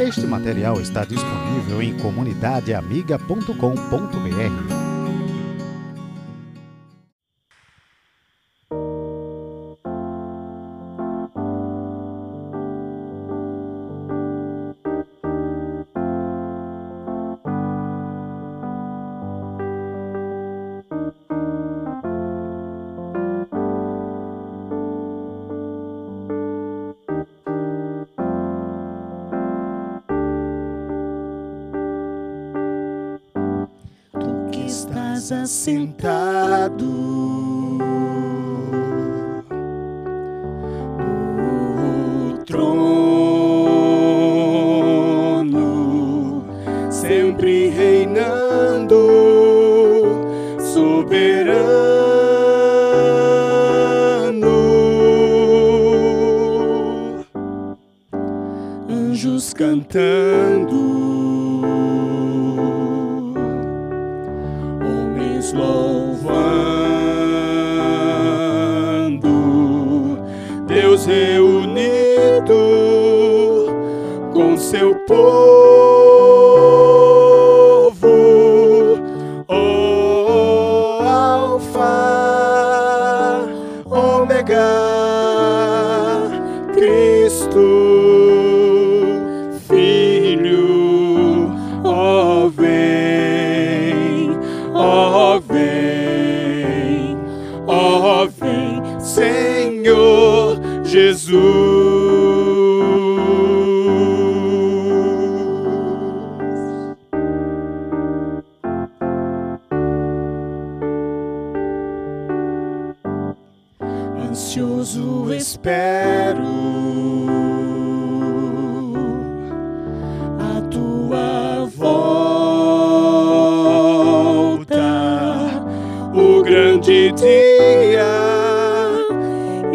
[0.00, 4.79] Este material está disponível em comunidadeamiga.com.br.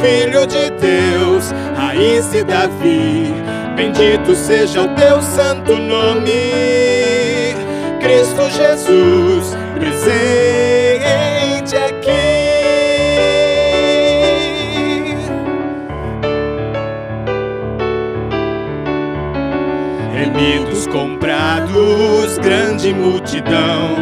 [0.00, 3.32] Filho de Deus, raiz de Davi.
[3.76, 6.32] Bendito seja o teu santo nome.
[8.00, 12.46] Cristo Jesus presente aqui.
[20.12, 23.96] Remidos comprados, grande multidão,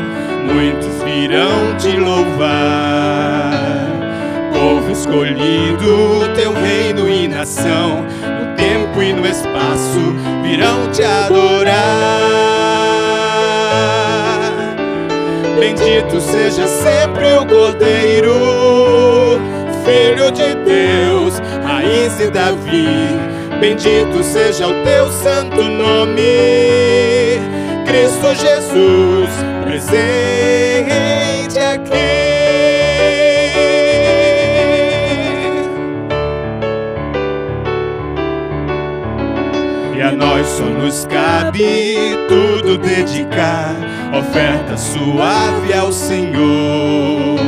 [0.46, 3.73] muitos virão te louvar.
[4.64, 10.00] Povo escolhido, teu reino e nação, no tempo e no espaço
[10.42, 11.74] virão te adorar.
[15.60, 19.38] Bendito seja sempre o Cordeiro,
[19.84, 22.88] Filho de Deus, raiz de Davi.
[23.60, 26.22] Bendito seja o teu santo nome,
[27.84, 29.28] Cristo Jesus,
[29.66, 30.73] presente
[40.56, 43.74] só nos cabe tudo dedicar,
[44.16, 47.40] oferta suave ao Senhor.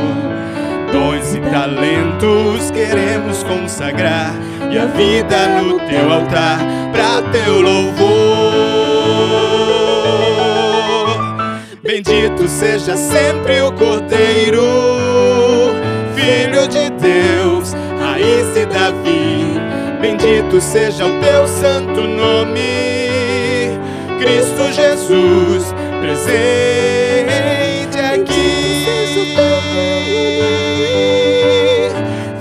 [0.91, 4.33] Dons e talentos queremos consagrar,
[4.69, 6.59] e a vida no teu altar,
[6.91, 8.07] pra teu louvor.
[11.81, 14.61] Bendito seja sempre o Cordeiro,
[16.13, 19.37] Filho de Deus, raiz de Davi.
[20.01, 22.86] Bendito seja o teu santo nome,
[24.19, 28.57] Cristo Jesus, presente aqui.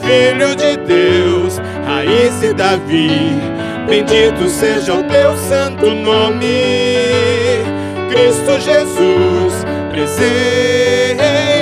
[0.02, 3.40] Filho de Deus, raiz de Davi.
[3.88, 6.64] Bendito seja o teu santo nome,
[8.10, 11.55] Cristo Jesus, presente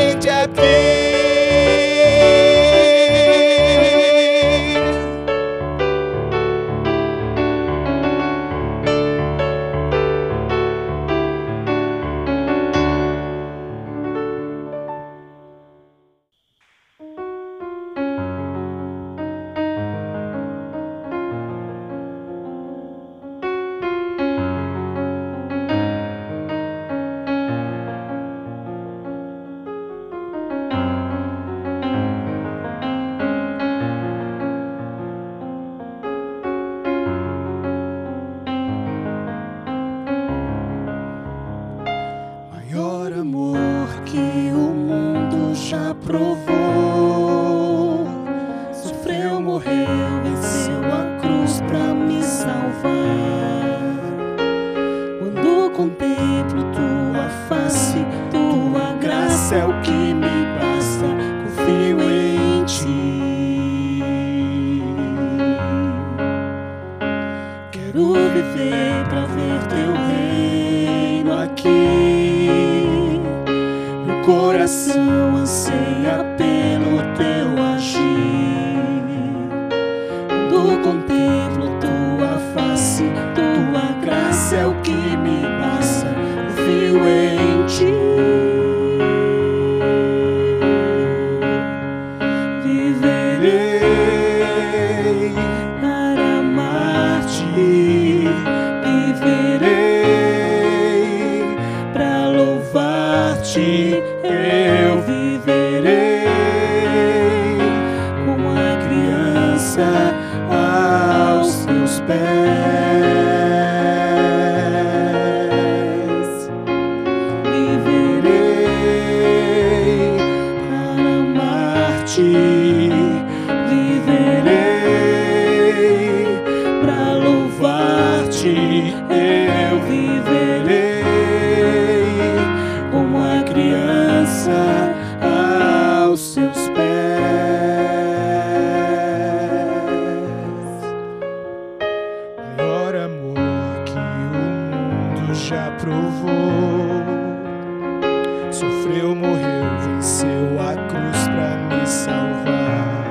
[148.84, 153.04] Sofreu, morreu, venceu a cruz pra me salvar.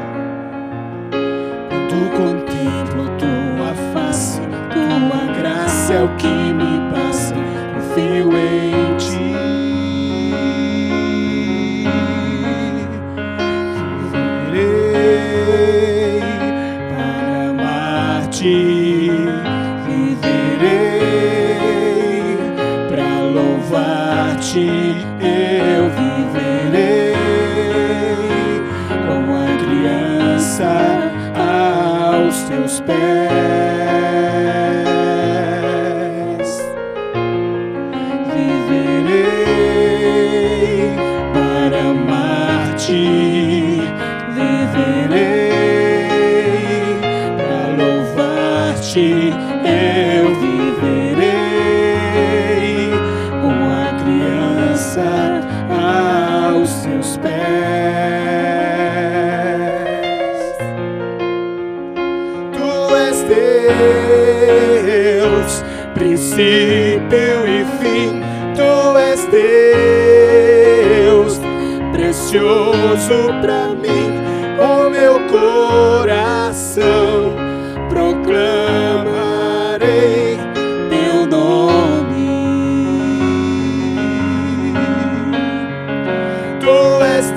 [1.68, 4.40] Quando contemplo tua face,
[4.72, 6.73] tua graça é o que me
[30.62, 33.23] aos teus pés.
[72.94, 74.22] Precioso pra mim.
[74.60, 76.84] O meu coração
[77.90, 78.38] proclamarei
[80.90, 82.30] teu nome.
[86.60, 87.32] Tu és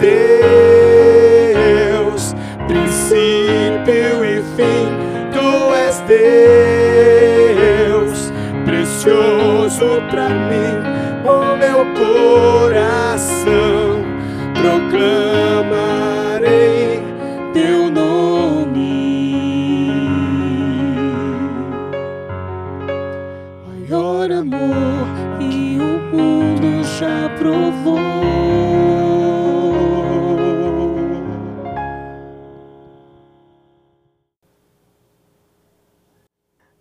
[1.95, 2.35] Deus,
[2.69, 4.87] princípio e fim.
[5.33, 6.01] Tu és
[7.87, 8.33] Deus,
[8.67, 10.75] precioso pra mim.
[11.25, 13.16] O meu coração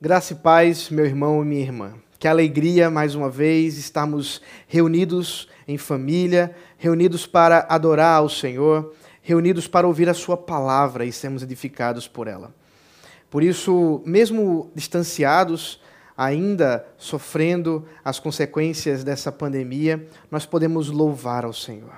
[0.06, 1.96] Graça e paz, meu irmão e minha irmã.
[2.20, 8.94] Que alegria, mais uma vez, estarmos reunidos em família, reunidos para adorar ao Senhor,
[9.24, 12.54] reunidos para ouvir a Sua palavra e sermos edificados por ela.
[13.32, 15.82] Por isso, mesmo distanciados,
[16.16, 21.96] ainda sofrendo as consequências dessa pandemia, nós podemos louvar ao Senhor.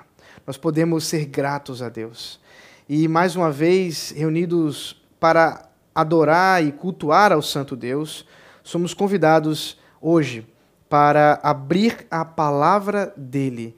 [0.48, 2.40] Nós podemos ser gratos a Deus.
[2.88, 8.24] E mais uma vez, reunidos para adorar e cultuar ao Santo Deus,
[8.64, 10.48] somos convidados hoje
[10.88, 13.76] para abrir a palavra dele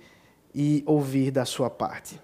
[0.53, 2.19] e ouvir da sua parte.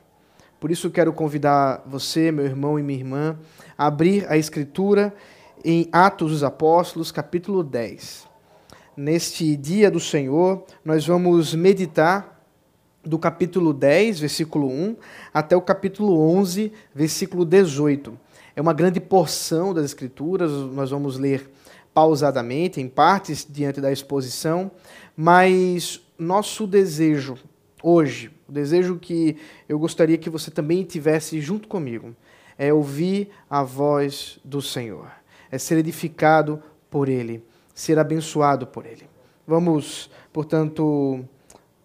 [0.60, 3.40] Por isso quero convidar você, meu irmão e minha irmã,
[3.78, 5.16] a abrir a escritura
[5.64, 8.28] em Atos dos Apóstolos, capítulo 10.
[8.98, 12.44] Neste dia do Senhor, nós vamos meditar
[13.02, 14.98] do capítulo 10, versículo 1,
[15.34, 18.25] até o capítulo 11, versículo 18.
[18.56, 21.52] É uma grande porção das Escrituras, nós vamos ler
[21.94, 24.72] pausadamente, em partes, diante da exposição,
[25.16, 27.38] mas nosso desejo
[27.84, 32.16] hoje, o desejo que eu gostaria que você também tivesse junto comigo,
[32.58, 35.12] é ouvir a voz do Senhor,
[35.52, 37.44] é ser edificado por Ele,
[37.74, 39.08] ser abençoado por Ele.
[39.46, 41.24] Vamos, portanto,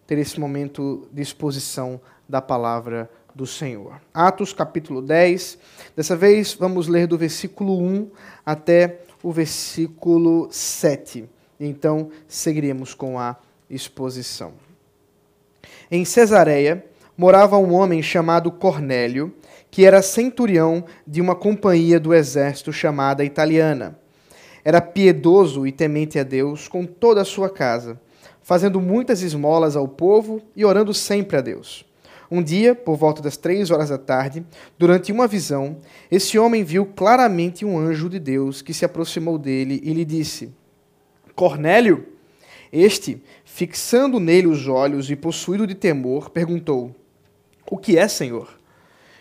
[0.07, 4.01] ter esse momento de exposição da palavra do Senhor.
[4.13, 5.57] Atos capítulo 10.
[5.95, 8.09] Dessa vez vamos ler do versículo 1
[8.45, 11.29] até o versículo 7.
[11.59, 13.35] Então seguiremos com a
[13.69, 14.53] exposição.
[15.89, 16.85] Em Cesareia
[17.17, 19.33] morava um homem chamado Cornélio,
[19.69, 23.99] que era centurião de uma companhia do exército chamada Italiana.
[24.63, 27.99] Era piedoso e temente a Deus com toda a sua casa,
[28.41, 31.85] fazendo muitas esmolas ao povo e orando sempre a Deus.
[32.31, 34.45] Um dia, por volta das três horas da tarde,
[34.79, 39.81] durante uma visão, esse homem viu claramente um anjo de Deus que se aproximou dele
[39.83, 40.49] e lhe disse:
[41.35, 42.07] Cornélio!
[42.71, 46.95] Este, fixando nele os olhos e possuído de temor, perguntou:
[47.69, 48.57] O que é, Senhor?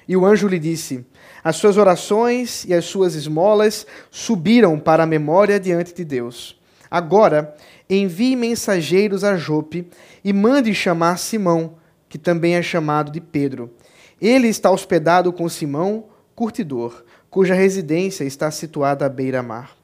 [0.06, 1.04] E o anjo lhe disse:
[1.42, 6.56] As suas orações e as suas esmolas subiram para a memória diante de Deus.
[6.88, 7.56] Agora,
[7.88, 9.88] envie mensageiros a Jope
[10.22, 11.79] e mande chamar Simão
[12.10, 13.70] que também é chamado de Pedro.
[14.20, 19.74] Ele está hospedado com Simão, curtidor, cuja residência está situada à beira-mar.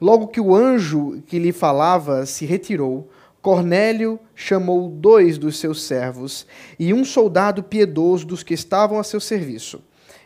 [0.00, 3.08] Logo que o anjo que lhe falava se retirou,
[3.40, 6.46] Cornélio chamou dois dos seus servos
[6.78, 9.80] e um soldado piedoso dos que estavam a seu serviço.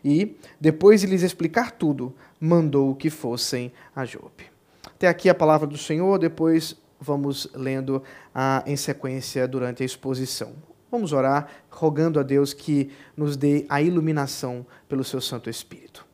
[0.05, 4.47] E, depois de lhes explicar tudo, mandou que fossem a Jope.
[4.85, 8.03] Até aqui a palavra do Senhor, depois vamos lendo
[8.35, 10.72] a, em sequência durante a exposição.
[10.93, 16.05] Vamos orar, rogando a Deus que nos dê a iluminação pelo seu Santo Espírito.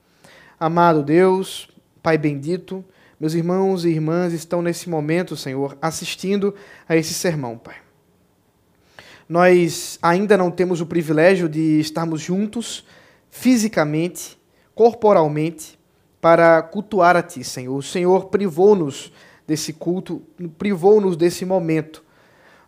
[0.59, 1.69] Amado Deus,
[2.01, 2.85] Pai bendito,
[3.19, 6.55] meus irmãos e irmãs estão nesse momento, Senhor, assistindo
[6.89, 7.75] a esse sermão, Pai.
[9.29, 12.87] Nós ainda não temos o privilégio de estarmos juntos
[13.29, 14.39] fisicamente,
[14.77, 15.77] corporalmente,
[16.21, 17.77] para cultuar a Ti, Senhor.
[17.77, 19.13] O Senhor privou-nos
[19.45, 20.23] desse culto,
[20.57, 22.07] privou-nos desse momento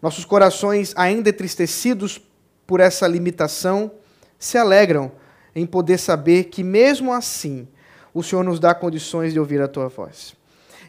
[0.01, 2.21] nossos corações, ainda entristecidos
[2.67, 3.91] por essa limitação,
[4.39, 5.13] se alegram
[5.55, 7.69] em poder saber que, mesmo assim,
[8.15, 10.35] o Senhor nos dá condições de ouvir a tua voz.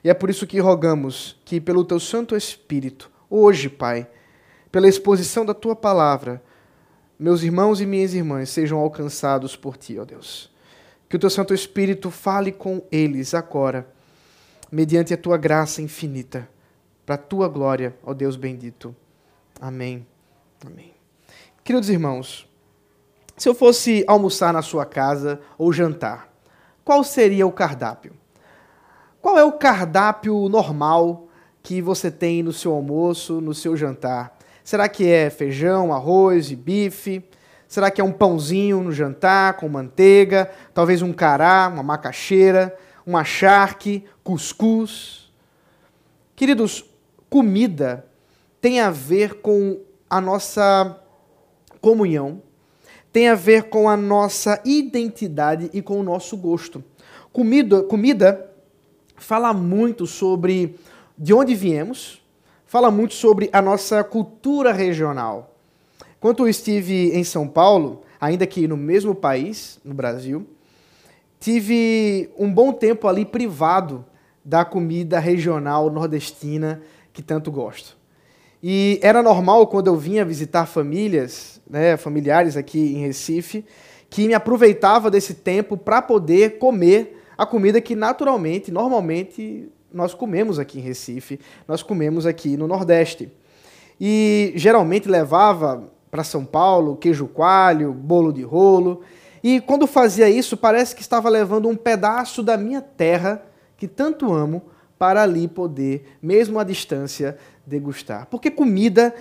[0.03, 4.08] E é por isso que rogamos que, pelo teu Santo Espírito, hoje, Pai,
[4.72, 6.41] pela exposição da tua palavra,
[7.20, 10.50] meus irmãos e minhas irmãs sejam alcançados por ti, ó Deus.
[11.08, 13.88] Que o teu Santo Espírito fale com eles agora,
[14.72, 16.50] mediante a tua graça infinita,
[17.05, 18.96] para a tua glória, ó Deus bendito.
[19.60, 20.05] Amém.
[20.65, 20.93] Amém.
[21.63, 22.48] Queridos irmãos,
[23.38, 26.31] se eu fosse almoçar na sua casa ou jantar,
[26.84, 28.13] qual seria o cardápio?
[29.22, 31.27] Qual é o cardápio normal
[31.62, 34.38] que você tem no seu almoço, no seu jantar?
[34.63, 37.24] Será que é feijão, arroz e bife?
[37.67, 43.24] Será que é um pãozinho no jantar com manteiga, talvez um cará, uma macaxeira, uma
[43.24, 45.31] charque, cuscuz?
[46.36, 46.84] Queridos,
[47.31, 48.05] comida
[48.59, 51.01] tem a ver com a nossa
[51.79, 52.43] comunhão,
[53.11, 56.83] tem a ver com a nossa identidade e com o nosso gosto.
[57.31, 58.51] Comida, comida
[59.15, 60.77] fala muito sobre
[61.17, 62.21] de onde viemos,
[62.65, 65.55] fala muito sobre a nossa cultura regional.
[66.19, 70.45] Quando eu estive em São Paulo, ainda que no mesmo país, no Brasil,
[71.39, 74.03] tive um bom tempo ali privado
[74.43, 76.81] da comida regional nordestina
[77.13, 77.98] que tanto gosto.
[78.63, 83.65] E era normal quando eu vinha visitar famílias, né, familiares aqui em Recife,
[84.10, 90.60] que me aproveitava desse tempo para poder comer a comida que naturalmente, normalmente, nós comemos
[90.60, 93.32] aqui em Recife, nós comemos aqui no Nordeste.
[94.00, 99.01] E geralmente levava para São Paulo, queijo coalho, bolo de rolo.
[99.44, 103.44] E quando fazia isso, parece que estava levando um pedaço da minha terra,
[103.77, 104.62] que tanto amo,
[105.01, 108.27] para ali poder, mesmo à distância, degustar.
[108.27, 109.12] Porque comida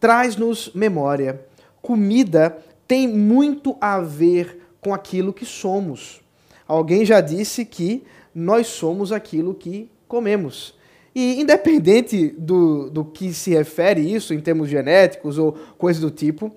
[0.00, 1.46] traz-nos memória.
[1.80, 6.20] Comida tem muito a ver com aquilo que somos.
[6.66, 8.02] Alguém já disse que
[8.34, 10.74] nós somos aquilo que comemos.
[11.14, 16.50] E independente do, do que se refere isso em termos genéticos ou coisas do tipo,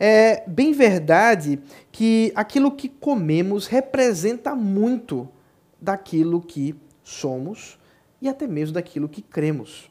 [0.00, 1.60] é bem verdade
[1.92, 5.28] que aquilo que comemos representa muito
[5.80, 7.78] daquilo que somos
[8.20, 9.90] e até mesmo daquilo que cremos.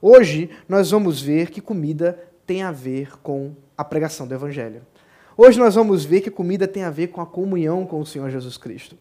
[0.00, 4.82] Hoje nós vamos ver que comida tem a ver com a pregação do Evangelho.
[5.36, 8.30] Hoje nós vamos ver que comida tem a ver com a comunhão com o Senhor
[8.30, 8.96] Jesus Cristo.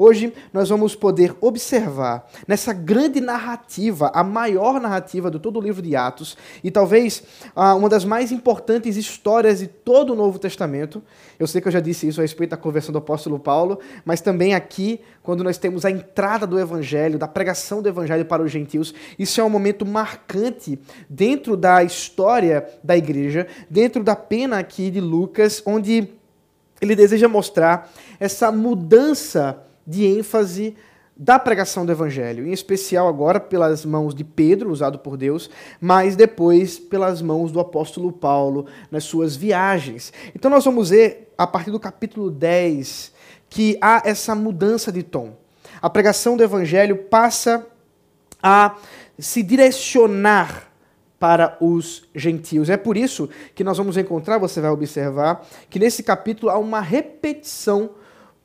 [0.00, 5.82] Hoje nós vamos poder observar nessa grande narrativa, a maior narrativa de todo o livro
[5.82, 7.24] de Atos, e talvez
[7.56, 11.02] ah, uma das mais importantes histórias de todo o Novo Testamento.
[11.36, 14.20] Eu sei que eu já disse isso a respeito da conversão do apóstolo Paulo, mas
[14.20, 18.52] também aqui, quando nós temos a entrada do Evangelho, da pregação do Evangelho para os
[18.52, 20.78] gentios, isso é um momento marcante
[21.10, 26.08] dentro da história da igreja, dentro da pena aqui de Lucas, onde
[26.80, 30.76] ele deseja mostrar essa mudança de ênfase
[31.16, 36.14] da pregação do evangelho, em especial agora pelas mãos de Pedro, usado por Deus, mas
[36.14, 40.12] depois pelas mãos do apóstolo Paulo nas suas viagens.
[40.34, 43.12] Então nós vamos ver a partir do capítulo 10
[43.48, 45.36] que há essa mudança de tom.
[45.80, 47.66] A pregação do evangelho passa
[48.42, 48.76] a
[49.18, 50.68] se direcionar
[51.18, 52.70] para os gentios.
[52.70, 56.80] É por isso que nós vamos encontrar, você vai observar, que nesse capítulo há uma
[56.80, 57.90] repetição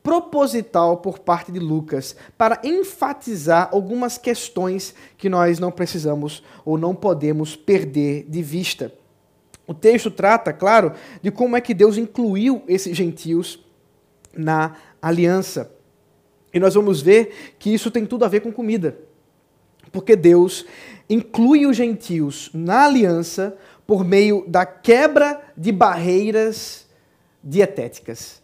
[0.03, 6.93] proposital por parte de Lucas para enfatizar algumas questões que nós não precisamos ou não
[6.93, 8.93] podemos perder de vista.
[9.65, 13.65] O texto trata, claro, de como é que Deus incluiu esses gentios
[14.35, 15.71] na aliança.
[16.53, 18.97] E nós vamos ver que isso tem tudo a ver com comida.
[19.89, 20.65] Porque Deus
[21.09, 26.85] inclui os gentios na aliança por meio da quebra de barreiras
[27.41, 28.42] dietéticas.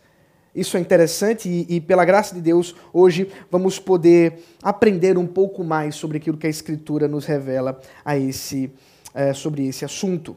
[0.60, 5.64] Isso é interessante e, e, pela graça de Deus, hoje vamos poder aprender um pouco
[5.64, 8.70] mais sobre aquilo que a Escritura nos revela a esse,
[9.14, 10.36] é, sobre esse assunto.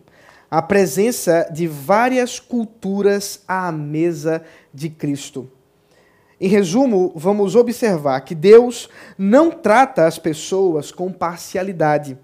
[0.49, 5.51] A presença de várias culturas à mesa de Cristo.
[6.41, 12.17] Em resumo, vamos observar que Deus não trata as pessoas com parcialidade,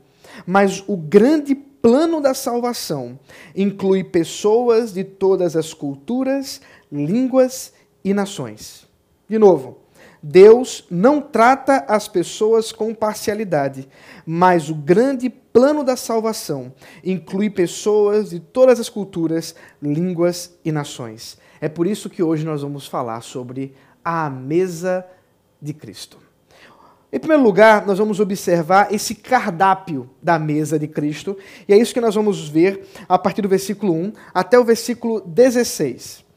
[0.46, 3.18] mas o grande plano da salvação
[3.56, 6.61] inclui pessoas de todas as culturas,
[6.92, 7.72] línguas
[8.08, 8.86] e nações.
[9.28, 9.78] De novo,
[10.22, 13.88] Deus não trata as pessoas com parcialidade,
[14.26, 16.72] mas o grande plano da salvação
[17.04, 21.38] inclui pessoas de todas as culturas, línguas e nações.
[21.60, 25.04] É por isso que hoje nós vamos falar sobre a mesa
[25.60, 26.18] de Cristo.
[27.12, 31.94] Em primeiro lugar, nós vamos observar esse cardápio da mesa de Cristo, e é isso
[31.94, 36.27] que nós vamos ver a partir do versículo 1 até o versículo 16.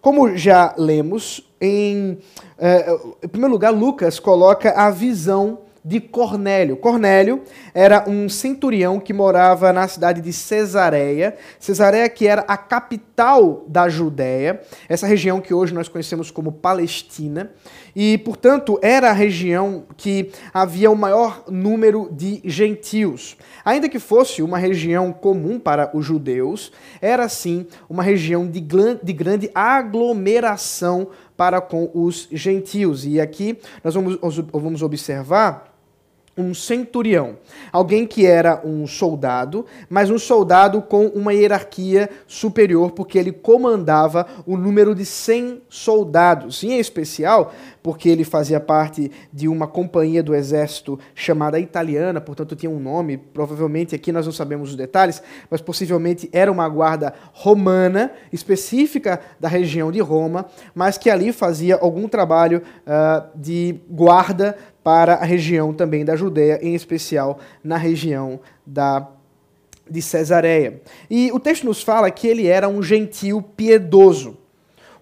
[0.00, 2.18] Como já lemos, em,
[2.58, 6.76] eh, em primeiro lugar, Lucas coloca a visão de Cornélio.
[6.76, 11.34] Cornélio era um centurião que morava na cidade de Cesareia.
[11.58, 17.50] Cesareia que era a capital da Judéia, essa região que hoje nós conhecemos como Palestina.
[17.94, 23.36] E, portanto, era a região que havia o maior número de gentios.
[23.64, 29.12] Ainda que fosse uma região comum para os judeus, era sim uma região de, de
[29.12, 33.06] grande aglomeração para com os gentios.
[33.06, 34.18] E aqui nós vamos,
[34.52, 35.77] vamos observar
[36.38, 37.36] um centurião,
[37.72, 44.26] alguém que era um soldado, mas um soldado com uma hierarquia superior, porque ele comandava
[44.46, 47.52] o número de 100 soldados, em especial
[47.88, 53.16] porque ele fazia parte de uma companhia do exército chamada italiana, portanto tinha um nome,
[53.16, 59.48] provavelmente aqui nós não sabemos os detalhes, mas possivelmente era uma guarda romana, específica da
[59.48, 64.54] região de Roma, mas que ali fazia algum trabalho uh, de guarda
[64.88, 69.06] para a região também da Judéia, em especial na região da
[69.86, 70.80] de Cesareia.
[71.10, 74.38] E o texto nos fala que ele era um gentil piedoso.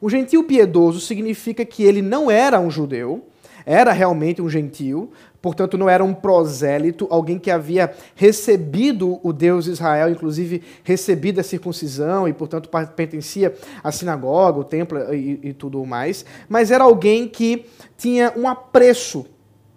[0.02, 3.28] Um gentil piedoso significa que ele não era um judeu,
[3.64, 9.68] era realmente um gentil, portanto não era um prosélito, alguém que havia recebido o Deus
[9.68, 15.86] Israel, inclusive recebido a circuncisão e, portanto, pertencia à sinagoga, o templo e, e tudo
[15.86, 19.26] mais, mas era alguém que tinha um apreço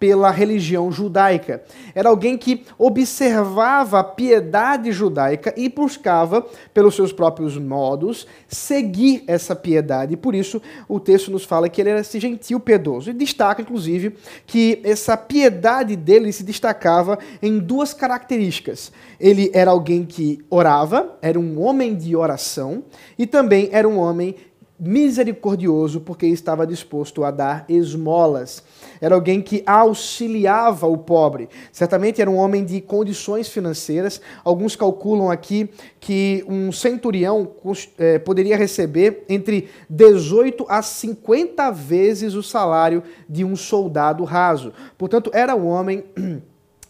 [0.00, 1.62] pela religião judaica.
[1.94, 9.54] Era alguém que observava a piedade judaica e buscava, pelos seus próprios modos, seguir essa
[9.54, 10.14] piedade.
[10.14, 13.10] E por isso o texto nos fala que ele era esse gentil piedoso.
[13.10, 18.90] E destaca, inclusive, que essa piedade dele se destacava em duas características.
[19.20, 22.82] Ele era alguém que orava, era um homem de oração,
[23.18, 24.34] e também era um homem
[24.80, 28.62] misericordioso porque estava disposto a dar esmolas.
[29.00, 31.48] Era alguém que auxiliava o pobre.
[31.70, 34.20] Certamente era um homem de condições financeiras.
[34.42, 35.68] Alguns calculam aqui
[36.00, 37.50] que um centurião
[37.98, 44.72] é, poderia receber entre 18 a 50 vezes o salário de um soldado raso.
[44.96, 46.04] Portanto, era um homem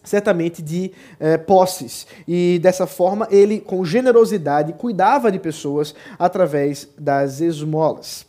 [0.03, 2.07] certamente de eh, posses.
[2.27, 8.25] E dessa forma, ele, com generosidade, cuidava de pessoas através das esmolas.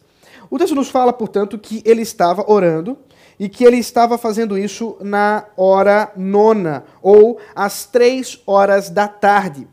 [0.51, 2.99] O texto nos fala, portanto, que ele estava orando
[3.39, 9.67] e que ele estava fazendo isso na hora nona, ou às três horas da tarde.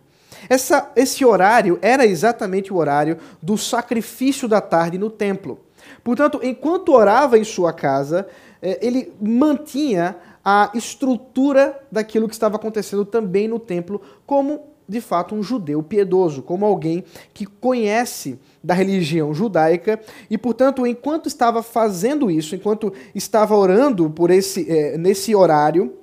[0.49, 5.59] Essa, esse horário era exatamente o horário do sacrifício da tarde no templo.
[6.03, 8.27] Portanto, enquanto orava em sua casa,
[8.61, 15.35] eh, ele mantinha a estrutura daquilo que estava acontecendo também no templo, como de fato
[15.35, 19.99] um judeu piedoso, como alguém que conhece da religião judaica
[20.29, 25.93] e, portanto, enquanto estava fazendo isso, enquanto estava orando por esse é, nesse horário,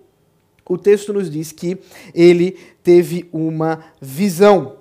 [0.68, 1.79] o texto nos diz que
[2.14, 4.77] ele teve uma visão.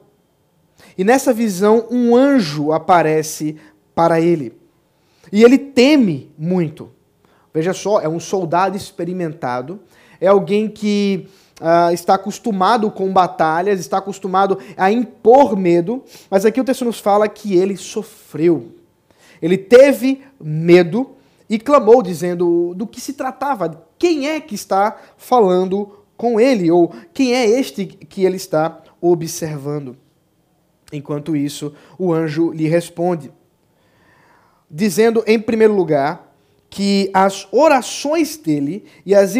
[0.98, 3.58] E nessa visão, um anjo aparece
[3.94, 4.54] para ele.
[5.32, 6.89] E ele teme muito.
[7.56, 9.80] Veja só, é um soldado experimentado,
[10.20, 11.26] é alguém que
[11.62, 17.00] uh, está acostumado com batalhas, está acostumado a impor medo, mas aqui o texto nos
[17.00, 18.74] fala que ele sofreu.
[19.41, 21.15] Ele teve medo
[21.50, 26.94] e clamou, dizendo do que se tratava, quem é que está falando com ele, ou
[27.13, 29.96] quem é este que ele está observando.
[30.91, 33.32] Enquanto isso, o anjo lhe responde,
[34.70, 36.25] dizendo, em primeiro lugar,
[36.76, 39.34] que as orações dele e as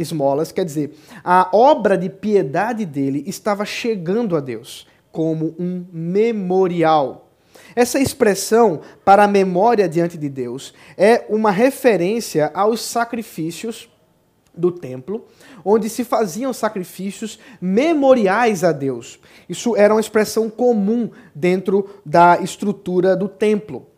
[0.00, 0.92] esmolas, quer dizer,
[1.22, 7.30] a obra de piedade dele estava chegando a Deus como um memorial.
[7.76, 13.88] Essa expressão para a memória diante de Deus é uma referência aos sacrifícios
[14.52, 15.24] do templo,
[15.64, 19.20] onde se faziam sacrifícios memoriais a Deus.
[19.48, 23.91] Isso era uma expressão comum dentro da estrutura do templo.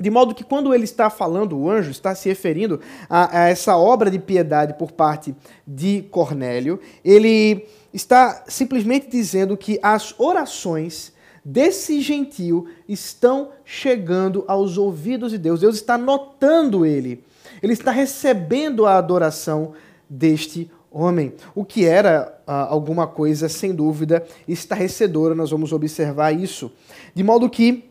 [0.00, 3.76] De modo que quando ele está falando, o anjo está se referindo a, a, essa
[3.76, 5.34] obra de piedade por parte
[5.66, 11.12] de Cornélio, ele está simplesmente dizendo que as orações
[11.44, 15.60] desse gentio estão chegando aos ouvidos de Deus.
[15.60, 17.22] Deus está notando ele.
[17.62, 19.74] Ele está recebendo a adoração
[20.10, 25.34] deste homem, o que era ah, alguma coisa, sem dúvida, estarrecedora.
[25.34, 26.70] Nós vamos observar isso.
[27.14, 27.90] De modo que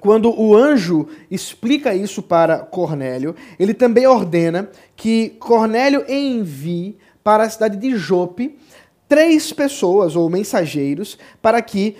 [0.00, 7.50] quando o anjo explica isso para Cornélio, ele também ordena que Cornélio envie para a
[7.50, 8.58] cidade de Jope
[9.06, 11.96] três pessoas ou mensageiros para que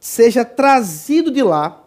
[0.00, 1.84] seja trazido de lá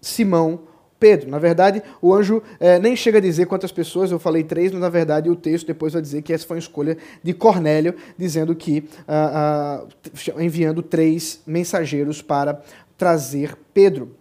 [0.00, 0.60] Simão
[0.98, 1.30] Pedro.
[1.30, 4.80] Na verdade, o anjo é, nem chega a dizer quantas pessoas, eu falei três, mas
[4.80, 8.54] na verdade o texto depois vai dizer que essa foi uma escolha de Cornélio, dizendo
[8.54, 12.62] que, ah, ah, enviando três mensageiros para
[12.96, 14.17] trazer Pedro.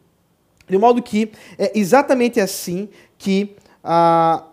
[0.68, 4.44] De modo que é exatamente assim que a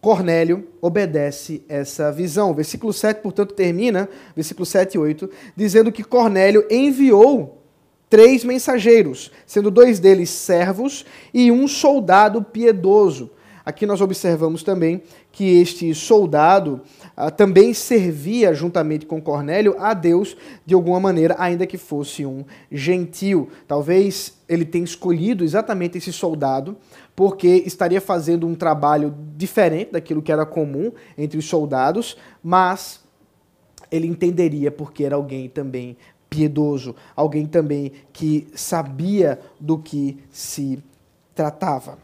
[0.00, 2.50] Cornélio obedece essa visão.
[2.50, 7.62] O versículo 7, portanto, termina, versículo 7 e 8, dizendo que Cornélio enviou
[8.10, 13.30] três mensageiros, sendo dois deles servos e um soldado piedoso.
[13.64, 16.80] Aqui nós observamos também que este soldado
[17.16, 22.44] ah, também servia juntamente com Cornélio a Deus de alguma maneira, ainda que fosse um
[22.70, 23.48] gentil.
[23.66, 26.76] Talvez ele tenha escolhido exatamente esse soldado
[27.16, 33.00] porque estaria fazendo um trabalho diferente daquilo que era comum entre os soldados, mas
[33.90, 35.96] ele entenderia porque era alguém também
[36.28, 40.82] piedoso, alguém também que sabia do que se
[41.32, 42.03] tratava.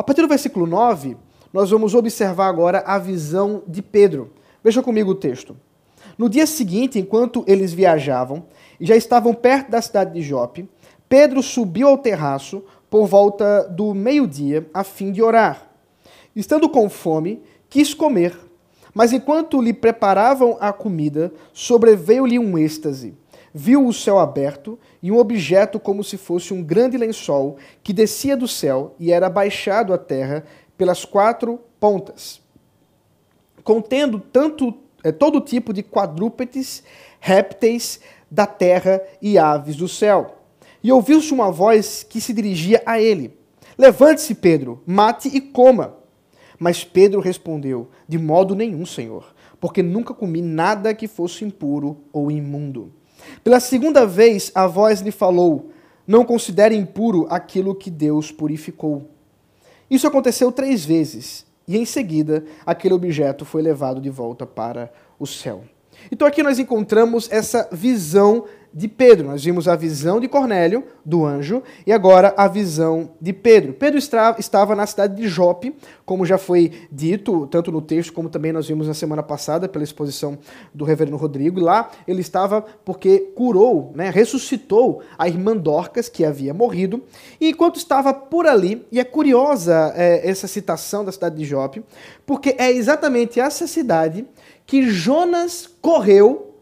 [0.00, 1.14] A partir do versículo 9,
[1.52, 4.30] nós vamos observar agora a visão de Pedro.
[4.64, 5.54] Veja comigo o texto.
[6.16, 8.46] No dia seguinte, enquanto eles viajavam
[8.80, 10.66] e já estavam perto da cidade de Jope,
[11.06, 15.70] Pedro subiu ao terraço por volta do meio-dia a fim de orar.
[16.34, 18.34] Estando com fome, quis comer,
[18.94, 23.12] mas enquanto lhe preparavam a comida, sobreveio-lhe um êxtase.
[23.52, 28.36] Viu o céu aberto e um objeto como se fosse um grande lençol que descia
[28.36, 30.44] do céu e era baixado à terra
[30.76, 32.40] pelas quatro pontas,
[33.64, 36.82] contendo tanto é, todo tipo de quadrúpedes,
[37.18, 40.36] répteis da terra e aves do céu.
[40.82, 43.38] E ouviu-se uma voz que se dirigia a ele:
[43.76, 45.96] Levante-se, Pedro, mate e coma.
[46.58, 52.30] Mas Pedro respondeu: De modo nenhum, Senhor, porque nunca comi nada que fosse impuro ou
[52.30, 52.92] imundo.
[53.42, 55.70] Pela segunda vez, a voz lhe falou:
[56.06, 59.08] Não considere impuro aquilo que Deus purificou.
[59.90, 65.26] Isso aconteceu três vezes, e em seguida aquele objeto foi levado de volta para o
[65.26, 65.64] céu.
[66.10, 69.28] Então aqui nós encontramos essa visão de Pedro.
[69.28, 73.72] Nós vimos a visão de Cornélio, do anjo, e agora a visão de Pedro.
[73.72, 78.52] Pedro estava na cidade de Jope, como já foi dito, tanto no texto como também
[78.52, 80.38] nós vimos na semana passada pela exposição
[80.72, 81.60] do reverendo Rodrigo.
[81.60, 87.02] Lá ele estava porque curou, né, ressuscitou a irmã Dorcas, que havia morrido.
[87.40, 91.82] E enquanto estava por ali, e é curiosa é, essa citação da cidade de Jope,
[92.24, 94.26] porque é exatamente essa cidade
[94.66, 96.54] que Jonas correu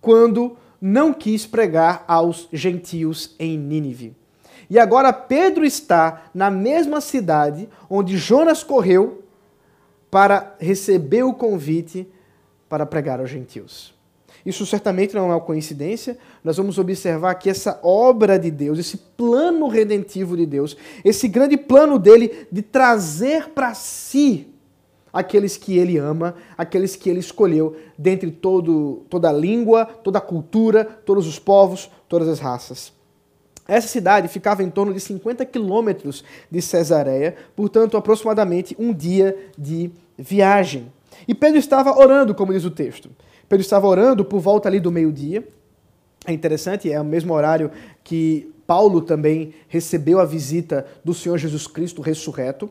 [0.00, 4.14] quando não quis pregar aos gentios em Nínive.
[4.68, 9.24] E agora Pedro está na mesma cidade onde Jonas correu
[10.10, 12.06] para receber o convite
[12.68, 13.94] para pregar aos gentios.
[14.44, 16.18] Isso certamente não é uma coincidência.
[16.44, 21.56] Nós vamos observar aqui essa obra de Deus, esse plano redentivo de Deus, esse grande
[21.56, 24.53] plano dele de trazer para si
[25.14, 30.20] aqueles que ele ama, aqueles que ele escolheu dentre todo, toda a língua, toda a
[30.20, 32.92] cultura, todos os povos, todas as raças.
[33.66, 39.90] Essa cidade ficava em torno de 50 quilômetros de Cesareia, portanto, aproximadamente um dia de
[40.18, 40.92] viagem.
[41.28, 43.08] E Pedro estava orando, como diz o texto.
[43.48, 45.46] Pedro estava orando por volta ali do meio-dia.
[46.26, 47.70] É interessante, é o mesmo horário
[48.02, 52.68] que Paulo também recebeu a visita do Senhor Jesus Cristo ressurreto.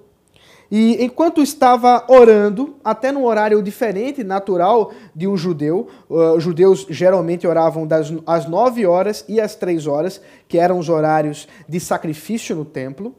[0.75, 7.45] E enquanto estava orando, até num horário diferente, natural de um judeu, uh, judeus geralmente
[7.45, 12.55] oravam das, às 9 horas e às 3 horas, que eram os horários de sacrifício
[12.55, 13.13] no templo,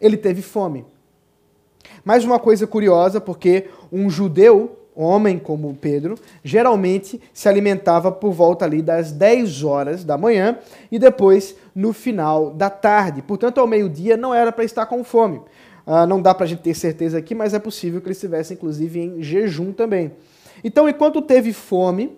[0.00, 0.86] ele teve fome.
[2.06, 8.64] Mais uma coisa curiosa, porque um judeu, homem como Pedro, geralmente se alimentava por volta
[8.64, 10.56] ali das 10 horas da manhã
[10.90, 13.20] e depois no final da tarde.
[13.20, 15.42] Portanto, ao meio-dia não era para estar com fome.
[15.88, 18.52] Uh, não dá para a gente ter certeza aqui, mas é possível que ele estivesse,
[18.52, 20.12] inclusive, em jejum também.
[20.62, 22.14] Então, enquanto teve fome,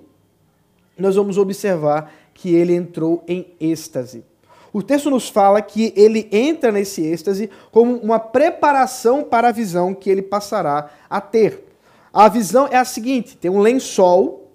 [0.99, 4.25] nós vamos observar que ele entrou em êxtase.
[4.73, 9.95] O texto nos fala que ele entra nesse êxtase como uma preparação para a visão
[9.95, 11.65] que ele passará a ter.
[12.13, 14.51] A visão é a seguinte: tem um lençol,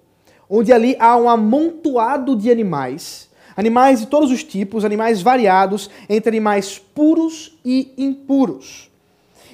[0.46, 6.28] onde ali há um amontoado de animais, animais de todos os tipos, animais variados, entre
[6.28, 8.94] animais puros e impuros.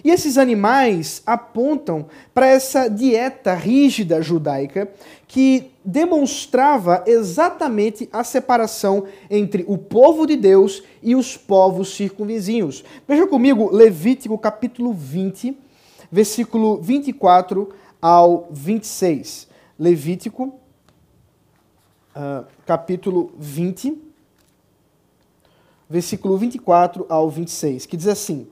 [0.05, 4.91] E esses animais apontam para essa dieta rígida judaica
[5.29, 12.85] que demonstrava exatamente a separação entre o povo de Deus e os povos circunvizinhos.
[13.07, 15.57] Veja comigo Levítico capítulo 20,
[16.11, 19.49] versículo 24 ao 26.
[19.79, 20.55] Levítico,
[22.17, 23.97] uh, capítulo 20,
[25.89, 28.47] versículo 24 ao 26, que diz assim: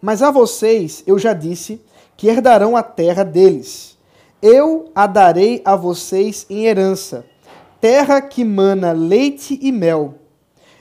[0.00, 1.80] Mas a vocês eu já disse
[2.16, 3.98] que herdarão a terra deles.
[4.42, 7.26] Eu a darei a vocês em herança,
[7.80, 10.14] terra que mana leite e mel.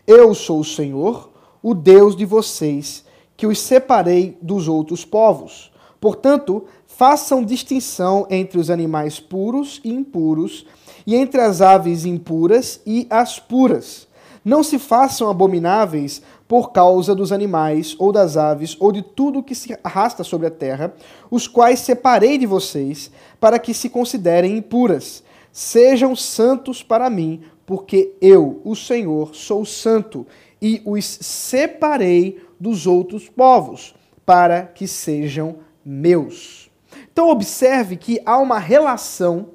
[0.07, 1.29] Eu sou o Senhor,
[1.61, 3.03] o Deus de vocês,
[3.35, 5.71] que os separei dos outros povos.
[5.99, 10.65] Portanto, façam distinção entre os animais puros e impuros,
[11.05, 14.07] e entre as aves impuras e as puras
[14.43, 19.53] Não se façam abomináveis por causa dos animais, ou das aves, ou de tudo que
[19.53, 20.95] se arrasta sobre a terra,
[21.29, 25.23] os quais separei de vocês, para que se considerem impuras.
[25.51, 30.25] Sejam santos para mim, porque eu, o Senhor, sou santo,
[30.59, 33.93] e os separei dos outros povos,
[34.25, 36.71] para que sejam meus.
[37.13, 39.49] Então, observe que há uma relação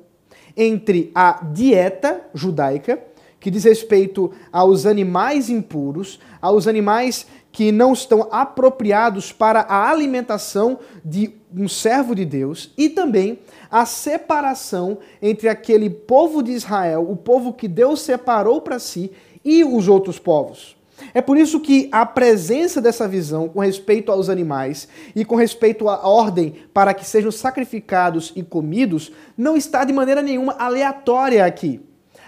[0.57, 3.03] entre a dieta judaica
[3.45, 10.79] que diz respeito aos animais impuros, aos animais que não estão apropriados para a alimentação
[11.05, 13.39] de um servo de Deus, e também
[13.71, 19.13] a separação entre aquele povo de Israel, o povo que Deus separou para si,
[19.45, 20.75] e os outros povos.
[21.13, 25.87] É por isso que a presença dessa visão com respeito aos animais e com respeito
[25.91, 31.83] à ordem para que sejam sacrificados e comidos não está de maneira nenhuma aleatória aqui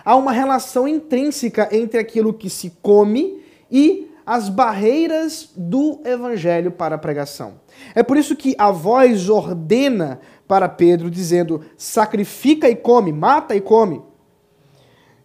[0.06, 6.94] há uma relação intrínseca entre aquilo que se come e as barreiras do evangelho para
[6.94, 7.54] a pregação.
[7.92, 13.60] É por isso que a voz ordena para Pedro, dizendo: sacrifica e come, mata e
[13.60, 14.00] come.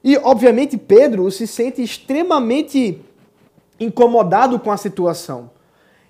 [0.04, 3.00] E, obviamente, Pedro se sente extremamente
[3.80, 5.52] incomodado com a situação.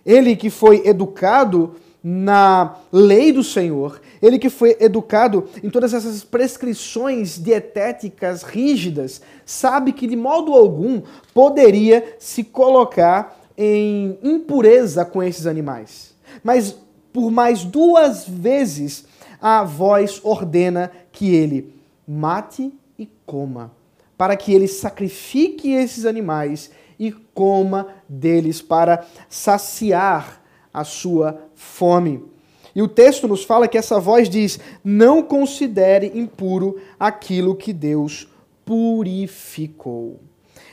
[0.06, 6.24] Ele que foi educado na lei do Senhor, ele que foi educado em todas essas
[6.24, 11.02] prescrições dietéticas rígidas, sabe que de modo algum
[11.34, 16.14] poderia se colocar em impureza com esses animais.
[16.44, 16.76] Mas
[17.12, 19.06] por mais duas vezes
[19.42, 21.74] a voz ordena que ele
[22.08, 23.72] mate e coma,
[24.18, 32.31] para que ele sacrifique esses animais e coma deles para saciar a sua fome.
[32.74, 38.28] E o texto nos fala que essa voz diz: Não considere impuro aquilo que Deus
[38.66, 40.20] purificou.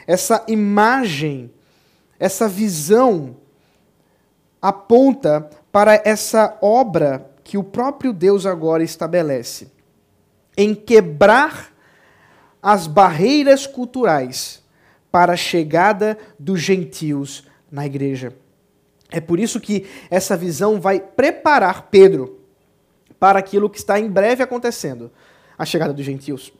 [0.06, 1.50] Essa imagem,
[2.18, 3.36] essa visão,
[4.60, 9.70] aponta para essa obra que o próprio Deus agora estabelece
[10.56, 11.72] em quebrar
[12.60, 14.62] as barreiras culturais
[15.10, 18.34] para a chegada dos gentios na igreja.
[19.10, 22.40] É por isso que essa visão vai preparar Pedro
[23.18, 25.10] para aquilo que está em breve acontecendo
[25.56, 26.52] a chegada dos gentios.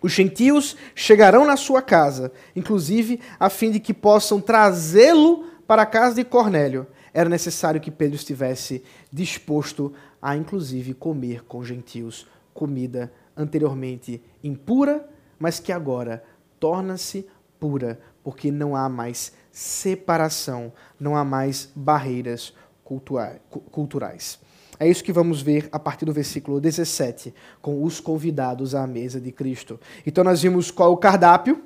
[0.00, 5.86] Os gentios chegarão na sua casa, inclusive a fim de que possam trazê-lo para a
[5.86, 6.86] casa de Cornélio.
[7.12, 15.08] Era necessário que Pedro estivesse disposto a, inclusive, comer com gentios comida anteriormente impura,
[15.38, 16.22] mas que agora
[16.60, 17.26] torna-se
[17.58, 24.40] pura, porque não há mais separação, não há mais barreiras culturais.
[24.80, 29.20] É isso que vamos ver a partir do versículo 17, com os convidados à mesa
[29.20, 29.78] de Cristo.
[30.04, 31.62] Então nós vimos qual o cardápio.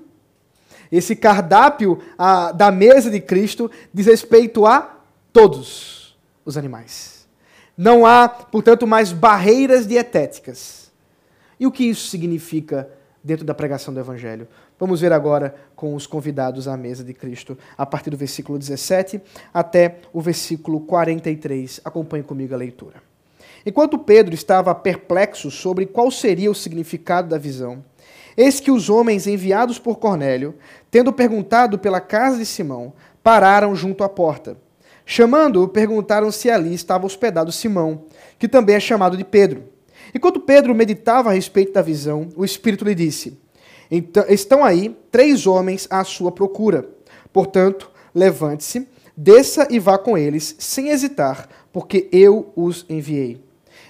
[0.93, 5.01] Esse cardápio a, da mesa de Cristo diz respeito a
[5.33, 7.27] todos os animais.
[7.77, 10.93] Não há, portanto, mais barreiras dietéticas.
[11.59, 12.91] E o que isso significa
[13.25, 14.47] dentro da pregação do Evangelho?
[14.79, 19.21] Vamos ver agora com os convidados à mesa de Cristo, a partir do versículo 17
[19.53, 21.81] até o versículo 43.
[21.85, 23.03] Acompanhe comigo a leitura.
[23.67, 27.85] Enquanto Pedro estava perplexo sobre qual seria o significado da visão,
[28.37, 30.55] eis que os homens enviados por Cornélio,
[30.91, 34.57] tendo perguntado pela casa de Simão, pararam junto à porta.
[35.05, 38.05] Chamando-o, perguntaram se ali estava hospedado Simão,
[38.39, 39.65] que também é chamado de Pedro.
[40.15, 43.39] Enquanto Pedro meditava a respeito da visão, o Espírito lhe disse:
[43.91, 46.89] então, estão aí três homens à sua procura.
[47.33, 53.41] Portanto, levante-se, desça e vá com eles, sem hesitar, porque eu os enviei.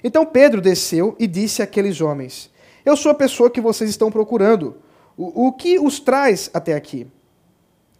[0.02, 2.50] Então Pedro desceu e disse àqueles homens:
[2.84, 4.76] Eu sou a pessoa que vocês estão procurando.
[5.16, 7.06] O, o que os traz até aqui?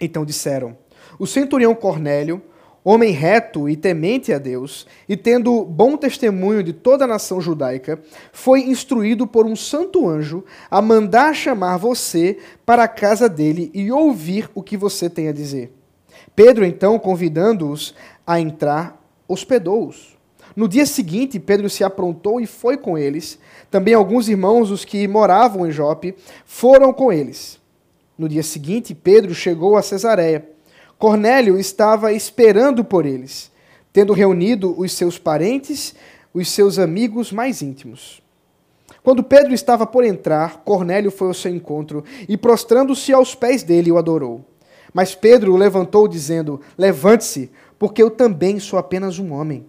[0.01, 0.77] Então disseram:
[1.19, 2.41] O centurião Cornélio
[2.89, 8.01] homem reto e temente a Deus, e tendo bom testemunho de toda a nação judaica,
[8.33, 13.93] foi instruído por um santo anjo a mandar chamar você para a casa dele e
[13.93, 15.71] ouvir o que você tem a dizer.
[16.35, 17.95] Pedro, então, convidando-os
[18.27, 20.17] a entrar, hospedou-os.
[20.57, 23.39] No dia seguinte, Pedro se aprontou e foi com eles.
[23.71, 26.15] Também alguns irmãos, os que moravam em Jope,
[26.47, 27.61] foram com eles.
[28.17, 30.58] No dia seguinte, Pedro chegou a Cesareia
[30.99, 33.53] Cornélio estava esperando por eles,
[33.93, 35.95] tendo reunido os seus parentes,
[36.35, 38.21] os seus amigos mais íntimos.
[39.03, 43.93] Quando Pedro estava por entrar, Cornélio foi ao seu encontro e, prostrando-se aos pés dele,
[43.93, 44.45] o adorou.
[44.93, 49.65] Mas Pedro o levantou, dizendo: Levante-se, porque eu também sou apenas um homem.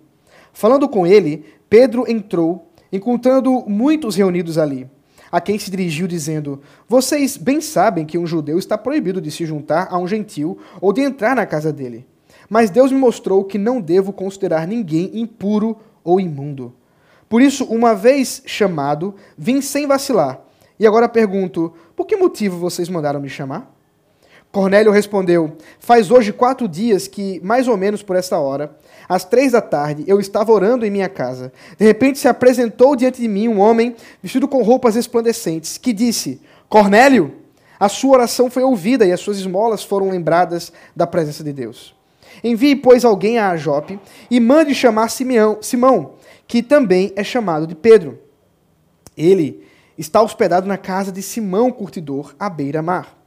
[0.52, 4.90] Falando com ele, Pedro entrou, encontrando muitos reunidos ali.
[5.32, 9.46] A quem se dirigiu, dizendo: Vocês bem sabem que um judeu está proibido de se
[9.46, 12.06] juntar a um gentil ou de entrar na casa dele.
[12.50, 16.74] Mas Deus me mostrou que não devo considerar ninguém impuro ou imundo.
[17.28, 20.42] Por isso, uma vez chamado, vim sem vacilar.
[20.80, 23.79] E agora pergunto: por que motivo vocês mandaram me chamar?
[24.52, 28.76] Cornélio respondeu: Faz hoje quatro dias que, mais ou menos por esta hora,
[29.08, 31.52] às três da tarde, eu estava orando em minha casa.
[31.78, 36.42] De repente se apresentou diante de mim um homem vestido com roupas resplandecentes, que disse:
[36.68, 37.36] Cornélio,
[37.80, 41.96] a sua oração foi ouvida e as suas esmolas foram lembradas da presença de Deus.
[42.44, 46.14] Envie, pois, alguém a Jope e mande chamar Simeão, Simão,
[46.48, 48.20] que também é chamado de Pedro.
[49.16, 49.64] Ele
[49.98, 53.19] está hospedado na casa de Simão Curtidor, à beira-mar.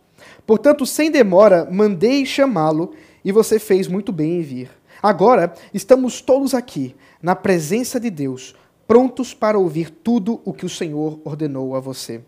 [0.47, 2.93] Portanto, sem demora, mandei chamá-lo
[3.25, 4.71] e você fez muito bem em vir.
[5.03, 8.55] Agora estamos todos aqui, na presença de Deus,
[8.87, 12.21] prontos para ouvir tudo o que o Senhor ordenou a você.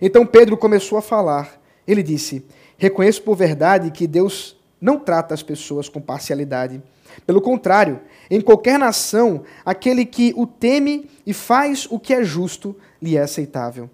[0.00, 1.60] Então Pedro começou a falar.
[1.86, 2.44] Ele disse:
[2.76, 6.82] Reconheço por verdade que Deus não trata as pessoas com parcialidade.
[7.26, 12.76] Pelo contrário, em qualquer nação, aquele que o teme e faz o que é justo
[13.00, 13.88] lhe é aceitável.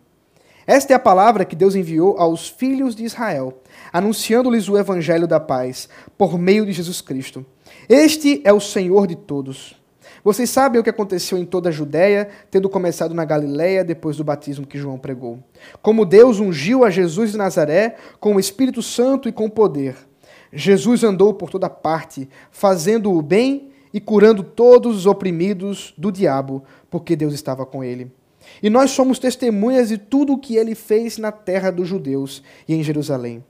[0.67, 3.61] Esta é a palavra que Deus enviou aos filhos de Israel,
[3.93, 7.45] anunciando-lhes o evangelho da paz, por meio de Jesus Cristo.
[7.89, 9.81] Este é o Senhor de todos.
[10.25, 14.23] Vocês sabem o que aconteceu em toda a Judéia, tendo começado na Galiléia depois do
[14.23, 15.41] batismo que João pregou.
[15.81, 19.97] Como Deus ungiu a Jesus de Nazaré com o Espírito Santo e com poder.
[20.53, 26.63] Jesus andou por toda parte, fazendo o bem e curando todos os oprimidos do diabo,
[26.89, 28.13] porque Deus estava com ele.
[28.63, 32.75] E nós somos testemunhas de tudo o que ele fez na terra dos judeus e
[32.75, 33.45] em Jerusalém.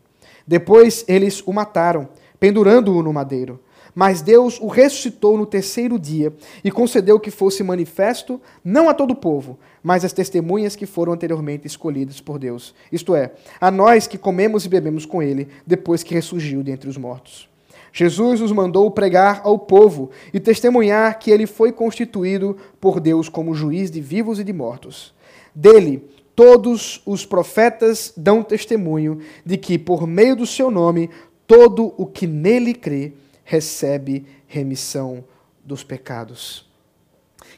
[0.46, 3.60] Depois eles o mataram, pendurando-o no madeiro.
[3.94, 6.32] Mas Deus o ressuscitou no terceiro dia
[6.64, 11.12] e concedeu que fosse manifesto não a todo o povo, mas às testemunhas que foram
[11.12, 16.02] anteriormente escolhidas por Deus, isto é, a nós que comemos e bebemos com ele depois
[16.02, 17.51] que ressurgiu dentre os mortos.
[17.92, 23.54] Jesus nos mandou pregar ao povo e testemunhar que ele foi constituído por Deus como
[23.54, 25.14] juiz de vivos e de mortos.
[25.54, 31.10] Dele, todos os profetas dão testemunho de que, por meio do seu nome,
[31.46, 33.12] todo o que nele crê
[33.44, 35.24] recebe remissão
[35.62, 36.66] dos pecados.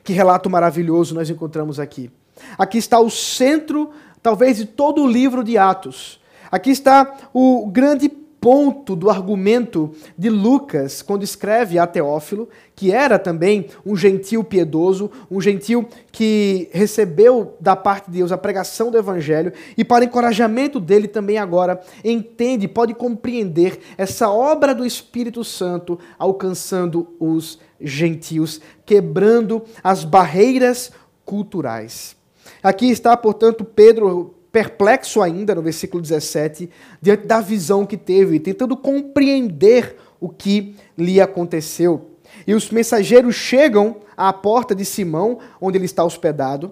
[0.02, 2.10] Que relato maravilhoso nós encontramos aqui.
[2.58, 6.20] Aqui está o centro, talvez, de todo o livro de Atos.
[6.50, 8.08] Aqui está o grande
[8.44, 15.10] ponto do argumento de Lucas quando escreve a Teófilo, que era também um gentil piedoso,
[15.30, 20.78] um gentil que recebeu da parte de Deus a pregação do evangelho e para encorajamento
[20.78, 29.62] dele também agora entende, pode compreender essa obra do Espírito Santo alcançando os gentios, quebrando
[29.82, 30.92] as barreiras
[31.24, 32.14] culturais.
[32.62, 36.70] Aqui está, portanto, Pedro perplexo ainda no versículo 17,
[37.02, 42.12] diante da visão que teve, tentando compreender o que lhe aconteceu.
[42.46, 46.70] E os mensageiros chegam à porta de Simão, onde ele está hospedado,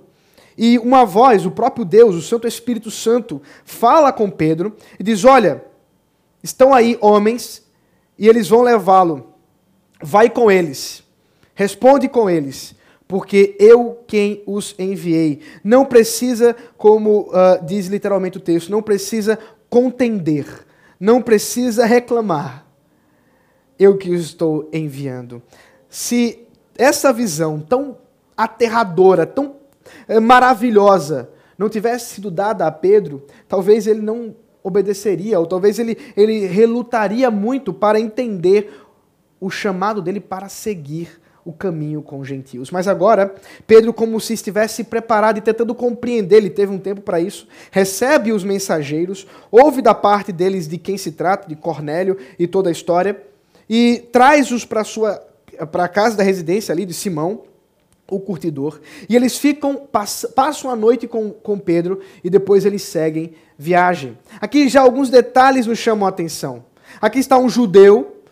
[0.56, 5.24] e uma voz, o próprio Deus, o Santo Espírito Santo, fala com Pedro e diz:
[5.24, 5.64] Olha,
[6.40, 7.66] estão aí homens
[8.16, 9.32] e eles vão levá-lo.
[10.00, 11.02] Vai com eles,
[11.54, 12.76] responde com eles
[13.12, 15.40] porque eu quem os enviei.
[15.62, 19.38] Não precisa, como uh, diz literalmente o texto, não precisa
[19.68, 20.46] contender,
[20.98, 22.66] não precisa reclamar.
[23.78, 25.42] Eu que os estou enviando.
[25.90, 27.98] Se essa visão tão
[28.34, 29.56] aterradora, tão
[30.08, 35.98] uh, maravilhosa, não tivesse sido dada a Pedro, talvez ele não obedeceria, ou talvez ele,
[36.16, 38.72] ele relutaria muito para entender
[39.38, 42.70] o chamado dele para seguir o caminho com os gentios.
[42.70, 43.34] Mas agora,
[43.66, 48.32] Pedro, como se estivesse preparado e tentando compreender, ele teve um tempo para isso, recebe
[48.32, 52.72] os mensageiros, ouve da parte deles de quem se trata, de Cornélio e toda a
[52.72, 53.20] história,
[53.68, 54.84] e traz-os para
[55.70, 57.42] para a casa da residência ali de Simão,
[58.10, 59.88] o curtidor, e eles ficam,
[60.34, 64.18] passam a noite com, com Pedro e depois eles seguem viagem.
[64.40, 66.64] Aqui já alguns detalhes nos chamam a atenção.
[67.00, 68.22] Aqui está um judeu,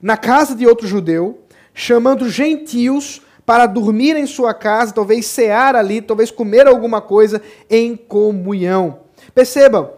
[0.00, 1.38] na casa de outro judeu,
[1.74, 7.96] chamando gentios para dormir em sua casa, talvez cear ali, talvez comer alguma coisa em
[7.96, 9.00] comunhão.
[9.34, 9.90] Percebam,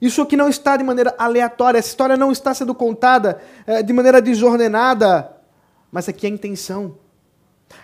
[0.00, 3.92] isso aqui não está de maneira aleatória, essa história não está sendo contada é, de
[3.92, 5.36] maneira desordenada,
[5.90, 6.96] mas aqui é a intenção.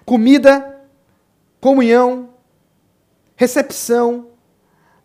[0.04, 0.80] Comida,
[1.60, 2.30] comunhão,
[3.36, 4.28] recepção,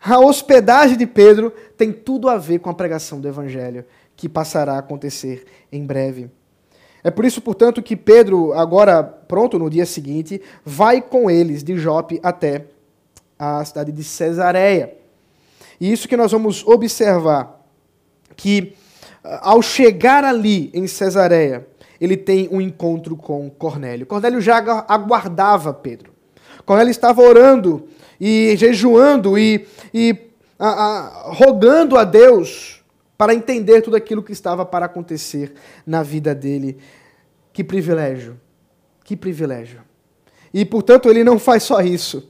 [0.02, 3.86] a hospedagem de Pedro tem tudo a ver com a pregação do Evangelho,
[4.16, 6.30] que passará a acontecer em breve.
[7.04, 11.78] É por isso, portanto, que Pedro, agora pronto no dia seguinte, vai com eles de
[11.78, 12.66] Jope até
[13.38, 14.93] a cidade de Cesareia.
[15.80, 17.64] E isso que nós vamos observar,
[18.36, 18.74] que
[19.24, 21.66] ah, ao chegar ali em Cesareia,
[22.02, 24.06] ele tem um encontro com Cornélio.
[24.06, 26.12] Cornélio já aguardava Pedro.
[26.66, 27.88] Cornélio estava orando
[28.20, 30.16] e jejuando e, e
[30.58, 32.78] a, a, rogando a Deus
[33.20, 35.51] para entender tudo aquilo que estava para acontecer
[35.86, 36.78] na vida dele.
[37.51, 38.39] Que privilégio!
[39.03, 39.82] Que privilégio!
[40.53, 42.30] E portanto ele não faz só isso.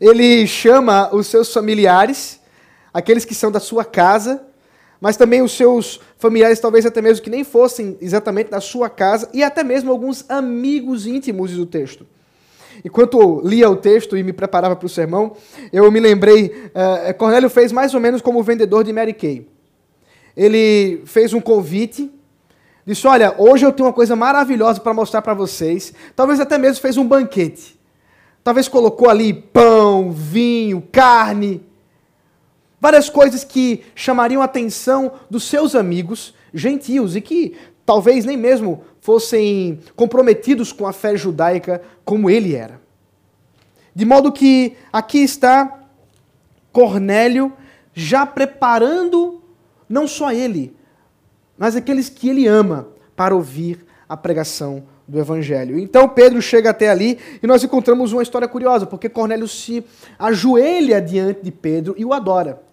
[0.00, 2.38] Ele chama os seus familiares,
[2.94, 4.40] aqueles que são da sua casa,
[5.00, 9.28] mas também os seus familiares, talvez até mesmo que nem fossem exatamente da sua casa,
[9.34, 12.06] e até mesmo alguns amigos íntimos do texto.
[12.84, 15.36] Enquanto lia o texto e me preparava para o sermão,
[15.72, 19.57] eu me lembrei, uh, Cornélio fez mais ou menos como o vendedor de Mary Kay.
[20.38, 22.10] Ele fez um convite,
[22.86, 25.92] disse, olha, hoje eu tenho uma coisa maravilhosa para mostrar para vocês.
[26.14, 27.78] Talvez até mesmo fez um banquete.
[28.42, 31.68] Talvez colocou ali pão, vinho, carne,
[32.80, 38.84] Várias coisas que chamariam a atenção dos seus amigos gentios e que talvez nem mesmo
[39.00, 42.80] fossem comprometidos com a fé judaica como ele era.
[43.94, 45.80] De modo que aqui está
[46.72, 47.52] Cornélio
[47.92, 49.37] já preparando
[49.88, 50.76] não só ele,
[51.56, 55.78] mas aqueles que ele ama para ouvir a pregação do Evangelho.
[55.78, 59.84] Então Pedro chega até ali e nós encontramos uma história curiosa, porque Cornélio se
[60.18, 62.68] ajoelha diante de Pedro e o adora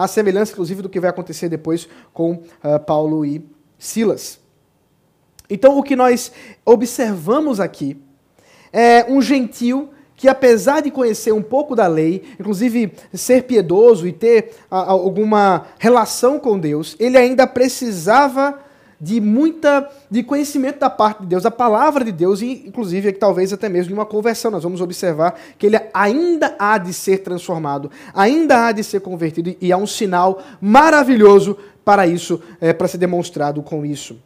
[0.00, 3.44] a semelhança, inclusive, do que vai acontecer depois com uh, Paulo e
[3.78, 4.40] Silas.
[5.48, 6.32] Então, o que nós
[6.64, 7.98] observamos aqui
[8.72, 9.90] é um gentil
[10.20, 15.68] que, apesar de conhecer um pouco da lei, inclusive ser piedoso e ter uh, alguma
[15.78, 18.60] relação com Deus, ele ainda precisava
[19.00, 23.50] de muita de conhecimento da parte de Deus, da palavra de Deus e inclusive talvez
[23.50, 24.50] até mesmo de uma conversão.
[24.50, 29.56] Nós vamos observar que ele ainda há de ser transformado, ainda há de ser convertido
[29.58, 34.18] e há um sinal maravilhoso para isso, é, para ser demonstrado com isso.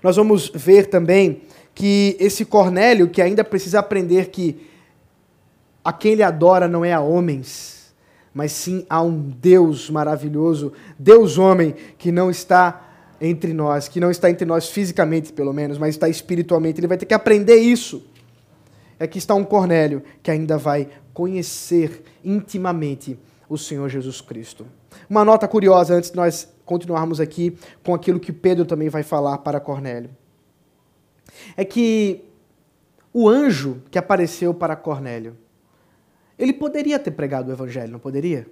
[0.00, 1.42] Nós vamos ver também
[1.74, 4.70] que esse Cornélio que ainda precisa aprender que
[5.84, 7.94] a quem ele adora não é a homens,
[8.32, 12.88] mas sim a um Deus maravilhoso, Deus homem que não está
[13.20, 16.80] entre nós, que não está entre nós fisicamente, pelo menos, mas está espiritualmente.
[16.80, 18.04] Ele vai ter que aprender isso.
[18.98, 23.18] Aqui está um Cornélio que ainda vai conhecer intimamente
[23.48, 24.66] o Senhor Jesus Cristo.
[25.08, 29.38] Uma nota curiosa antes de nós continuarmos aqui com aquilo que Pedro também vai falar
[29.38, 30.10] para Cornélio.
[31.56, 32.24] É que
[33.12, 35.36] o anjo que apareceu para Cornélio,
[36.42, 38.46] ele poderia ter pregado o evangelho, não poderia?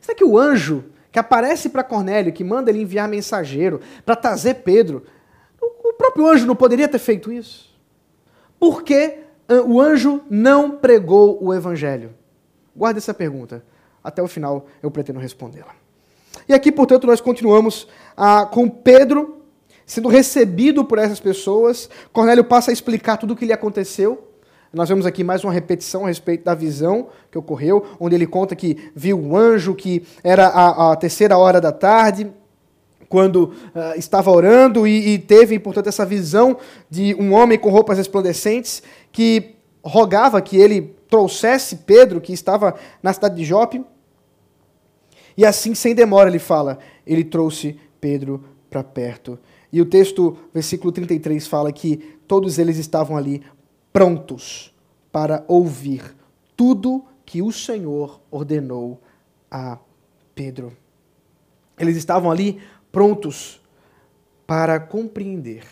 [0.00, 4.54] Será que o anjo que aparece para Cornélio, que manda ele enviar mensageiro para trazer
[4.54, 5.04] Pedro.
[5.60, 7.72] O próprio anjo não poderia ter feito isso.
[8.58, 9.18] Por que
[9.64, 12.12] o anjo não pregou o evangelho?
[12.74, 13.64] Guarde essa pergunta.
[14.02, 15.72] Até o final eu pretendo respondê-la.
[16.48, 19.40] E aqui, portanto, nós continuamos ah, com Pedro
[19.86, 21.88] sendo recebido por essas pessoas.
[22.12, 24.33] Cornélio passa a explicar tudo o que lhe aconteceu.
[24.74, 28.56] Nós vemos aqui mais uma repetição a respeito da visão que ocorreu, onde ele conta
[28.56, 32.30] que viu um anjo, que era a, a terceira hora da tarde,
[33.08, 36.56] quando uh, estava orando, e, e teve, portanto, essa visão
[36.90, 39.54] de um homem com roupas resplandecentes que
[39.84, 43.84] rogava que ele trouxesse Pedro, que estava na cidade de Jope.
[45.36, 49.38] E assim, sem demora, ele fala: ele trouxe Pedro para perto.
[49.72, 51.96] E o texto, versículo 33, fala que
[52.26, 53.40] todos eles estavam ali
[53.94, 54.74] prontos
[55.12, 56.16] para ouvir
[56.56, 59.00] tudo que o Senhor ordenou
[59.48, 59.78] a
[60.34, 60.76] Pedro.
[61.78, 63.62] Eles estavam ali prontos
[64.48, 65.62] para compreender.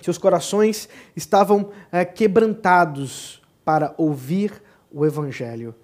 [0.00, 5.74] Seus corações estavam é, quebrantados para ouvir o Evangelho.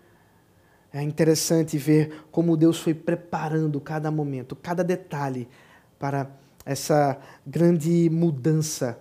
[0.91, 5.51] É interessante ver como Deus foi preparando cada momento, cada detalhe
[5.99, 6.31] para
[6.65, 8.99] essa grande mudança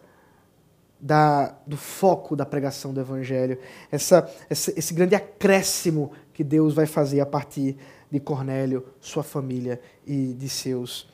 [1.00, 3.58] da, do foco da pregação do Evangelho,
[3.92, 7.78] essa, essa, esse grande acréscimo que Deus vai fazer a partir
[8.10, 11.08] de Cornélio, sua família e de seus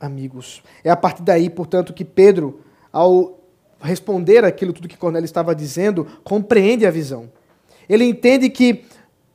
[0.00, 0.62] amigos.
[0.82, 2.60] É a partir daí, portanto, que Pedro,
[2.92, 3.40] ao
[3.80, 7.30] responder aquilo tudo que Cornélio estava dizendo, compreende a visão.
[7.88, 8.84] Ele entende que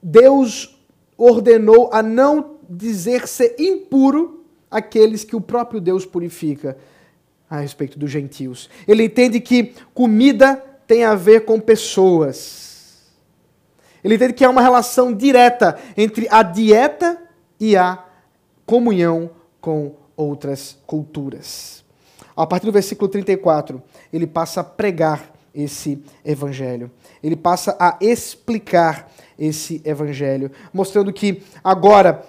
[0.02, 0.80] Deus
[1.18, 6.78] ordenou a não dizer ser impuro aqueles que o próprio Deus purifica
[7.52, 8.70] a respeito dos gentios.
[8.88, 10.56] Ele entende que comida
[10.88, 13.12] tem a ver com pessoas.
[14.02, 17.22] Ele entende que há uma relação direta entre a dieta
[17.60, 18.06] e a
[18.66, 21.84] comunhão com outras culturas.
[22.36, 23.84] A partir do versículo 34,
[24.14, 26.90] ele passa a pregar esse evangelho.
[27.22, 32.24] Ele passa a explicar esse evangelho, mostrando que agora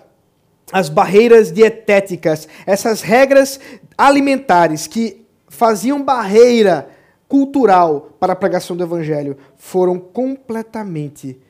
[0.71, 3.59] as barreiras dietéticas, essas regras
[3.97, 6.89] alimentares que faziam barreira
[7.29, 11.41] cultural para a pregação do evangelho, foram completamente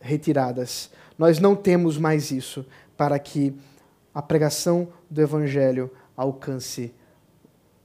[0.00, 0.90] retiradas.
[1.18, 2.64] Nós não temos mais isso
[2.96, 3.54] para que
[4.14, 6.92] a pregação do evangelho alcance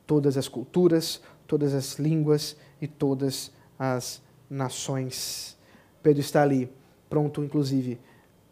[0.08, 5.58] todas as culturas, todas as línguas e todas as nações.
[6.02, 6.70] Pedro está ali,
[7.10, 8.00] pronto, inclusive,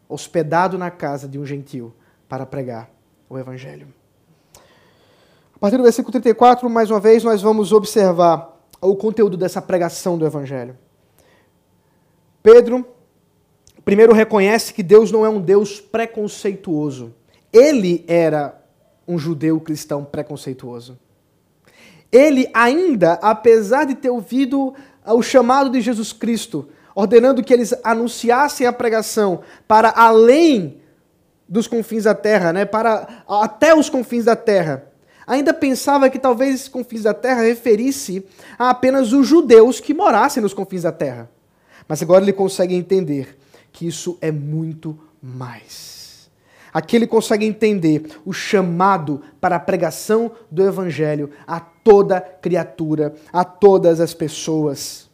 [0.08, 1.92] hospedado na casa de um gentil
[2.28, 2.90] para pregar
[3.28, 3.86] o Evangelho.
[5.54, 10.18] A partir do versículo 34, mais uma vez, nós vamos observar o conteúdo dessa pregação
[10.18, 10.76] do Evangelho.
[12.42, 12.86] Pedro,
[13.84, 17.14] primeiro, reconhece que Deus não é um Deus preconceituoso.
[17.52, 18.60] Ele era
[19.08, 20.98] um judeu cristão preconceituoso.
[22.12, 24.74] Ele ainda, apesar de ter ouvido
[25.06, 30.80] o chamado de Jesus Cristo, ordenando que eles anunciassem a pregação para além
[31.48, 34.86] dos confins da terra, né, para até os confins da terra.
[35.26, 38.24] Ainda pensava que talvez os confins da terra referisse
[38.58, 41.30] a apenas os judeus que morassem nos confins da terra.
[41.88, 43.36] Mas agora ele consegue entender
[43.72, 46.30] que isso é muito mais.
[46.72, 53.44] Aqui ele consegue entender o chamado para a pregação do evangelho a toda criatura, a
[53.44, 55.08] todas as pessoas.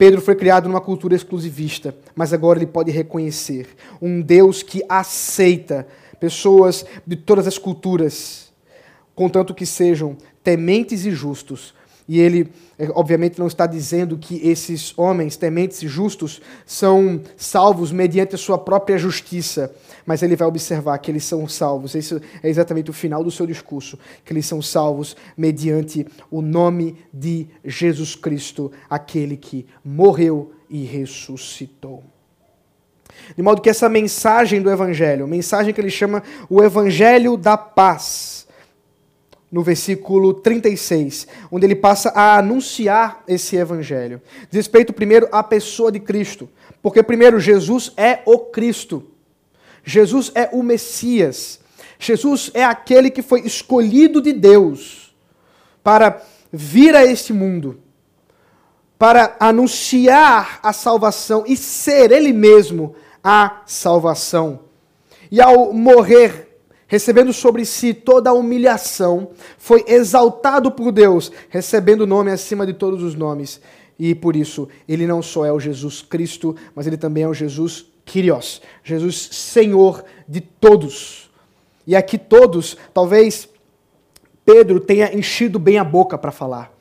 [0.00, 3.68] Pedro foi criado numa cultura exclusivista, mas agora ele pode reconhecer
[4.00, 5.86] um Deus que aceita
[6.18, 8.50] pessoas de todas as culturas,
[9.14, 11.74] contanto que sejam tementes e justos,
[12.10, 17.92] e ele, é, obviamente, não está dizendo que esses homens tementes e justos são salvos
[17.92, 19.72] mediante a sua própria justiça,
[20.04, 21.94] mas ele vai observar que eles são salvos.
[21.94, 26.96] Esse é exatamente o final do seu discurso, que eles são salvos mediante o nome
[27.14, 32.02] de Jesus Cristo, aquele que morreu e ressuscitou.
[33.36, 38.48] De modo que essa mensagem do Evangelho, mensagem que ele chama o Evangelho da Paz,
[39.50, 44.22] no versículo 36, onde ele passa a anunciar esse evangelho.
[44.42, 46.48] Diz respeito primeiro à pessoa de Cristo,
[46.82, 49.04] porque primeiro Jesus é o Cristo.
[49.82, 51.58] Jesus é o Messias.
[51.98, 55.14] Jesus é aquele que foi escolhido de Deus
[55.82, 56.22] para
[56.52, 57.80] vir a este mundo,
[58.98, 64.60] para anunciar a salvação e ser ele mesmo a salvação.
[65.30, 66.49] E ao morrer
[66.90, 72.72] recebendo sobre si toda a humilhação, foi exaltado por Deus, recebendo o nome acima de
[72.72, 73.60] todos os nomes.
[73.96, 77.32] E por isso, ele não só é o Jesus Cristo, mas ele também é o
[77.32, 81.30] Jesus Kyrios, Jesus Senhor de todos.
[81.86, 83.48] E aqui todos, talvez
[84.44, 86.72] Pedro tenha enchido bem a boca para falar.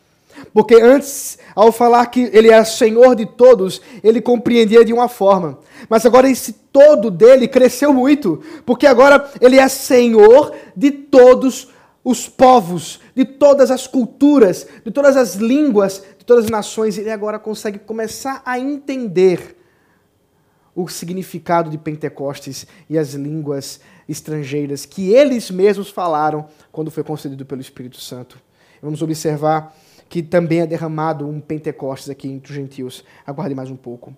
[0.54, 5.60] Porque antes, ao falar que ele é Senhor de todos, ele compreendia de uma forma.
[5.90, 11.70] Mas agora esse todo dele cresceu muito, porque agora ele é Senhor de todos
[12.04, 16.98] os povos, de todas as culturas, de todas as línguas, de todas as nações.
[16.98, 19.58] Ele agora consegue começar a entender
[20.76, 27.46] o significado de Pentecostes e as línguas estrangeiras que eles mesmos falaram quando foi concedido
[27.46, 28.40] pelo Espírito Santo.
[28.82, 29.76] Vamos observar
[30.10, 33.06] que também é derramado um Pentecostes aqui entre os gentios.
[33.26, 34.14] Aguarde mais um pouco.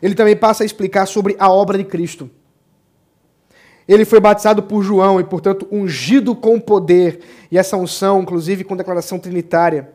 [0.00, 2.30] Ele também passa a explicar sobre a obra de Cristo.
[3.86, 7.20] Ele foi batizado por João e, portanto, ungido com poder,
[7.50, 9.90] e essa unção, inclusive, com declaração trinitária.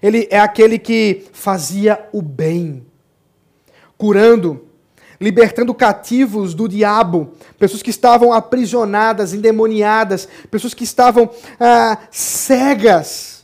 [0.00, 2.86] Ele é aquele que fazia o bem,
[3.98, 4.64] curando,
[5.20, 11.28] libertando cativos do diabo, pessoas que estavam aprisionadas, endemoniadas, pessoas que estavam
[11.58, 13.39] ah, cegas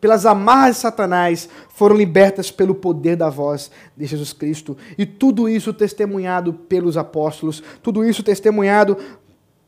[0.00, 4.76] pelas amarras de Satanás, foram libertas pelo poder da voz de Jesus Cristo.
[4.96, 8.96] E tudo isso testemunhado pelos apóstolos, tudo isso testemunhado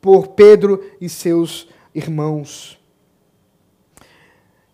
[0.01, 2.79] por Pedro e seus irmãos.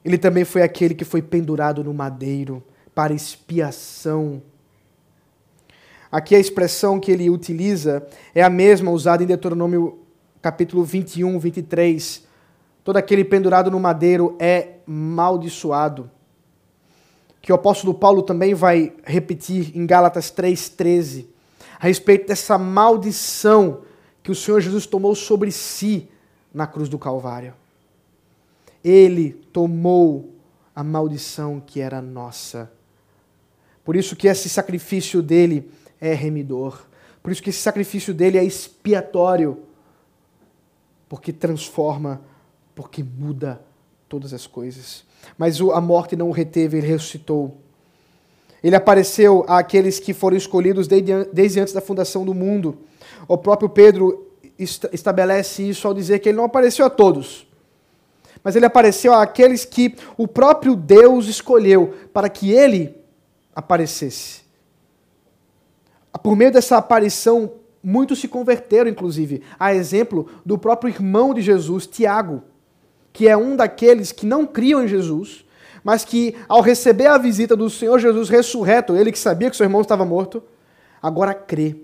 [0.05, 2.63] Ele também foi aquele que foi pendurado no madeiro
[2.95, 4.43] para expiação.
[6.13, 9.99] Aqui a expressão que ele utiliza é a mesma usada em Deuteronômio
[10.41, 12.26] capítulo 21, 23
[12.87, 16.09] todo aquele pendurado no madeiro é maldiçoado.
[17.43, 21.26] Que o apóstolo Paulo também vai repetir em Gálatas 3,13,
[21.80, 23.80] a respeito dessa maldição
[24.22, 26.09] que o Senhor Jesus tomou sobre si
[26.55, 27.55] na cruz do Calvário.
[28.84, 30.37] Ele tomou
[30.72, 32.70] a maldição que era nossa.
[33.84, 35.68] Por isso que esse sacrifício dele
[36.01, 36.87] é remidor.
[37.20, 39.64] Por isso que esse sacrifício dele é expiatório.
[41.09, 42.20] Porque transforma
[42.77, 43.61] porque muda
[44.09, 45.05] todas as coisas.
[45.37, 47.57] mas a morte não o reteve, ele ressuscitou.
[48.62, 52.79] Ele apareceu àqueles que foram escolhidos desde, antes da fundação do mundo.
[53.27, 54.27] O próprio Pedro
[54.59, 57.47] estabelece isso ao dizer que ele não apareceu a todos,
[58.45, 62.95] mas ele apareceu àqueles que o próprio Deus escolheu para que ele
[63.55, 64.43] aparecesse.
[66.22, 67.53] Por meio dessa aparição,
[67.83, 72.43] muitos se converteram, inclusive, a exemplo do próprio irmão de Jesus, Tiago,
[73.17, 75.43] que é um daqueles que não criam em Jesus,
[75.83, 79.64] mas que, ao receber a visita do Senhor Jesus ressurreto, ele que sabia que seu
[79.64, 80.43] irmão estava morto,
[81.03, 81.77] agora crê.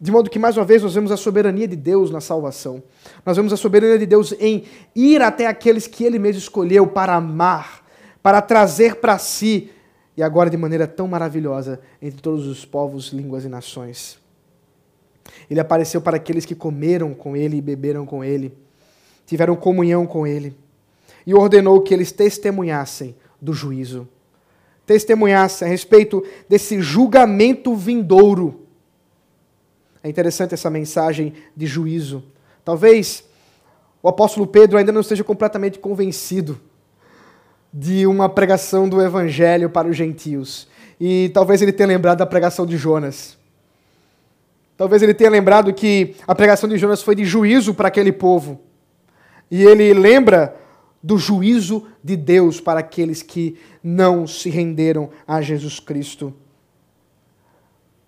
[0.00, 2.82] De modo que, mais uma vez, nós vemos a soberania de Deus na salvação.
[3.24, 4.64] Nós vemos a soberania de Deus em
[4.96, 7.86] ir até aqueles que ele mesmo escolheu para amar,
[8.20, 9.70] para trazer para si,
[10.16, 14.18] e agora de maneira tão maravilhosa, entre todos os povos, línguas e nações.
[15.48, 18.52] Ele apareceu para aqueles que comeram com ele e beberam com ele,
[19.30, 20.56] tiveram comunhão com ele
[21.24, 24.08] e ordenou que eles testemunhassem do juízo.
[24.84, 28.66] Testemunhassem a respeito desse julgamento vindouro.
[30.02, 32.24] É interessante essa mensagem de juízo.
[32.64, 33.22] Talvez
[34.02, 36.60] o apóstolo Pedro ainda não esteja completamente convencido
[37.72, 40.66] de uma pregação do evangelho para os gentios.
[41.00, 43.38] E talvez ele tenha lembrado da pregação de Jonas.
[44.76, 48.60] Talvez ele tenha lembrado que a pregação de Jonas foi de juízo para aquele povo.
[49.50, 50.56] E ele lembra
[51.02, 56.32] do juízo de Deus para aqueles que não se renderam a Jesus Cristo.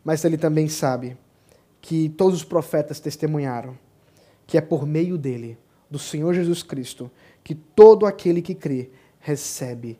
[0.04, 1.16] Mas ele também sabe
[1.80, 3.76] que todos os profetas testemunharam
[4.46, 5.56] que é por meio dele,
[5.90, 7.10] do Senhor Jesus Cristo,
[7.42, 8.90] que todo aquele que crê
[9.20, 9.98] recebe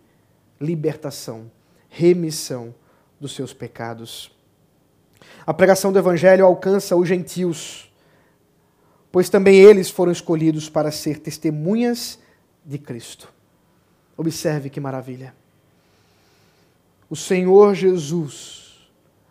[0.61, 1.51] libertação,
[1.89, 2.75] remissão
[3.21, 4.31] dos seus pecados.
[5.47, 7.92] A pregação do Evangelho alcança os gentios,
[9.13, 12.19] pois também eles foram escolhidos para ser testemunhas
[12.65, 13.29] de Cristo.
[14.17, 15.35] Observe que maravilha.
[17.11, 18.89] O Senhor Jesus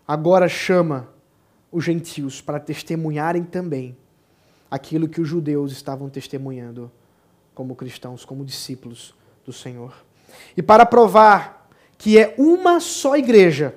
[0.08, 1.10] agora chama
[1.72, 3.98] os gentios para testemunharem também
[4.70, 6.92] aquilo que os judeus estavam testemunhando
[7.56, 9.94] como cristãos, como discípulos do Senhor.
[10.56, 13.76] E para provar que é uma só igreja,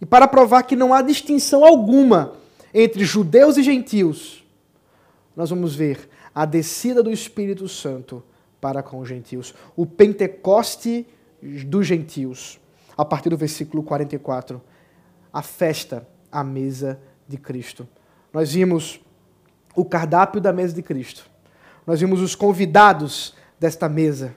[0.00, 2.34] e para provar que não há distinção alguma
[2.74, 4.41] entre judeus e gentios,
[5.36, 8.22] nós vamos ver a descida do Espírito Santo
[8.60, 9.54] para com os gentios.
[9.74, 11.06] O Pentecoste
[11.66, 12.60] dos gentios.
[12.96, 14.60] A partir do versículo 44.
[15.32, 17.88] A festa à mesa de Cristo.
[18.32, 19.00] Nós vimos
[19.74, 21.28] o cardápio da mesa de Cristo.
[21.86, 24.34] Nós vimos os convidados desta mesa.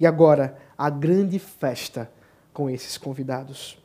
[0.00, 2.10] E agora, a grande festa
[2.52, 3.78] com esses convidados.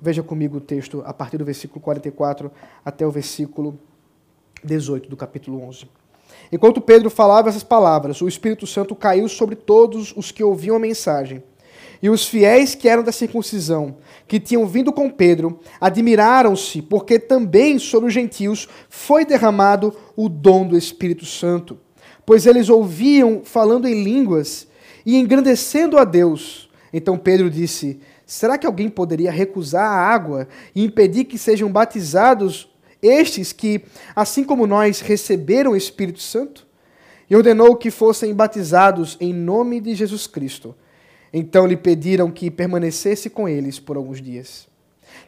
[0.00, 2.50] Veja comigo o texto a partir do versículo 44
[2.84, 3.78] até o versículo
[4.64, 5.86] 18 do capítulo 11.
[6.50, 10.80] Enquanto Pedro falava essas palavras, o Espírito Santo caiu sobre todos os que ouviam a
[10.80, 11.42] mensagem.
[12.00, 13.96] E os fiéis que eram da circuncisão,
[14.26, 20.66] que tinham vindo com Pedro, admiraram-se, porque também sobre os gentios foi derramado o dom
[20.66, 21.78] do Espírito Santo.
[22.24, 24.68] Pois eles ouviam falando em línguas
[25.04, 26.70] e engrandecendo a Deus.
[26.92, 32.68] Então Pedro disse: Será que alguém poderia recusar a água e impedir que sejam batizados
[33.02, 33.82] estes que,
[34.14, 36.66] assim como nós, receberam o Espírito Santo,
[37.30, 40.74] e ordenou que fossem batizados em nome de Jesus Cristo.
[41.32, 44.66] Então lhe pediram que permanecesse com eles por alguns dias.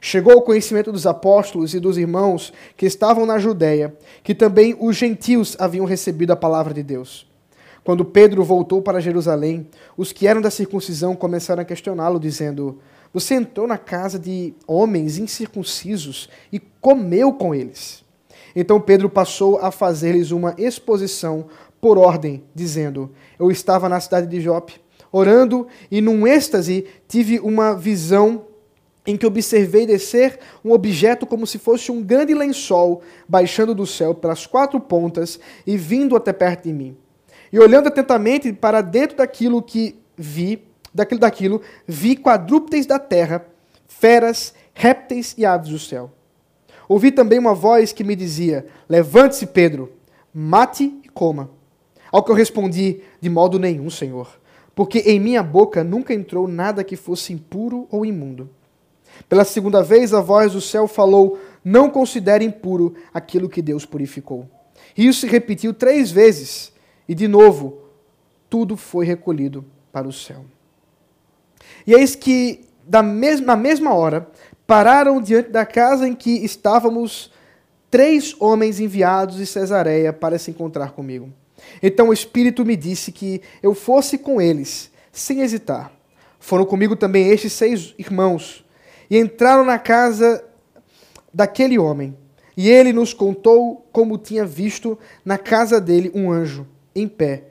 [0.00, 4.96] Chegou ao conhecimento dos apóstolos e dos irmãos que estavam na Judéia, que também os
[4.96, 7.28] gentios haviam recebido a palavra de Deus.
[7.84, 12.78] Quando Pedro voltou para Jerusalém, os que eram da circuncisão começaram a questioná-lo, dizendo:
[13.12, 18.04] você entrou na casa de homens incircuncisos e comeu com eles.
[18.54, 21.46] Então Pedro passou a fazer-lhes uma exposição
[21.80, 24.80] por ordem, dizendo: Eu estava na cidade de Jope,
[25.10, 28.46] orando, e num êxtase tive uma visão
[29.06, 34.14] em que observei descer um objeto como se fosse um grande lençol, baixando do céu
[34.14, 36.96] pelas quatro pontas e vindo até perto de mim.
[37.52, 43.46] E olhando atentamente para dentro daquilo que vi, daquilo daquilo, vi quadrúpedes da terra,
[43.86, 46.10] feras, répteis e aves do céu.
[46.88, 49.92] Ouvi também uma voz que me dizia: Levante-se, Pedro,
[50.34, 51.50] mate e coma.
[52.10, 54.28] Ao que eu respondi: De modo nenhum, Senhor,
[54.74, 58.50] porque em minha boca nunca entrou nada que fosse impuro ou imundo.
[59.28, 64.48] Pela segunda vez, a voz do céu falou: Não considere impuro aquilo que Deus purificou.
[64.96, 66.72] E isso se repetiu três vezes,
[67.08, 67.78] e de novo,
[68.48, 70.44] tudo foi recolhido para o céu.
[71.86, 74.28] E eis que, da mesma, na mesma hora,
[74.66, 77.30] pararam diante da casa em que estávamos
[77.90, 81.28] três homens enviados de Cesareia para se encontrar comigo.
[81.82, 85.92] Então o Espírito me disse que eu fosse com eles, sem hesitar.
[86.38, 88.64] Foram comigo também estes seis irmãos,
[89.10, 90.42] e entraram na casa
[91.32, 92.16] daquele homem.
[92.56, 97.44] E ele nos contou como tinha visto na casa dele um anjo, em pé,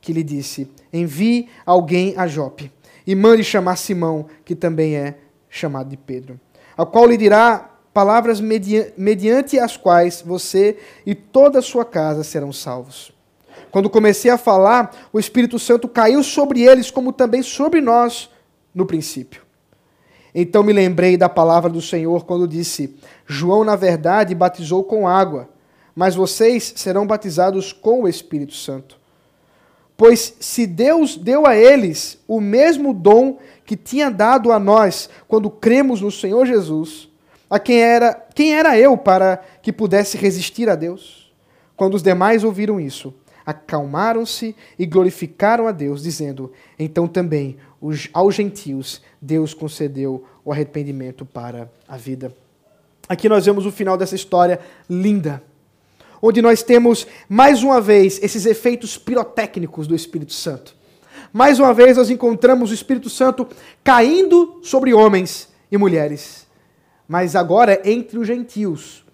[0.00, 2.70] que lhe disse: Envie alguém a Jope,
[3.06, 5.14] e mande chamar Simão, que também é
[5.48, 6.40] chamado de Pedro,
[6.76, 10.76] ao qual lhe dirá palavras mediante as quais você
[11.06, 13.10] e toda a sua casa serão salvos.
[13.70, 18.28] Quando comecei a falar, o Espírito Santo caiu sobre eles, como também sobre nós
[18.74, 19.42] no princípio.
[20.34, 22.94] Então me lembrei da palavra do Senhor quando disse:
[23.26, 25.48] João, na verdade, batizou com água,
[25.94, 28.95] mas vocês serão batizados com o Espírito Santo.
[29.96, 35.50] Pois se Deus deu a eles o mesmo dom que tinha dado a nós quando
[35.50, 37.08] cremos no Senhor Jesus,
[37.48, 41.32] a quem era, quem era eu para que pudesse resistir a Deus?
[41.76, 48.34] Quando os demais ouviram isso, acalmaram-se e glorificaram a Deus, dizendo: Então também os, aos
[48.34, 52.34] gentios Deus concedeu o arrependimento para a vida.
[53.08, 54.58] Aqui nós vemos o final dessa história
[54.90, 55.42] linda,
[56.20, 60.74] onde nós temos mais uma vez esses efeitos pirotécnicos do Espírito Santo.
[61.32, 63.46] Mais uma vez nós encontramos o Espírito Santo
[63.82, 66.46] caindo sobre homens e mulheres
[67.08, 69.04] mas agora entre os gentios.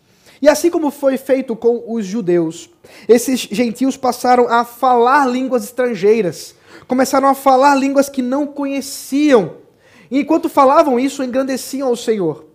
[0.41, 2.69] E assim como foi feito com os judeus,
[3.09, 6.55] esses gentios passaram a falar línguas estrangeiras,
[6.89, 9.59] começaram a falar línguas que não conheciam.
[10.11, 12.47] E enquanto falavam isso, engrandeciam ao Senhor.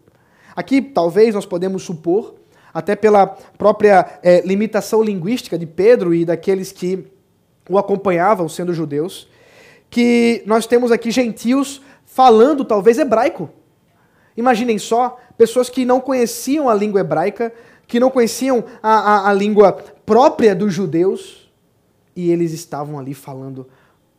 [0.56, 2.36] Aqui, talvez, nós podemos supor,
[2.78, 7.08] até pela própria é, limitação linguística de Pedro e daqueles que
[7.68, 9.28] o acompanhavam, sendo judeus,
[9.90, 13.50] que nós temos aqui gentios falando, talvez, hebraico.
[14.38, 17.52] Imaginem só, pessoas que não conheciam a língua hebraica,
[17.88, 19.74] que não conheciam a, a, a língua
[20.06, 21.52] própria dos judeus,
[22.16, 23.68] e eles estavam ali falando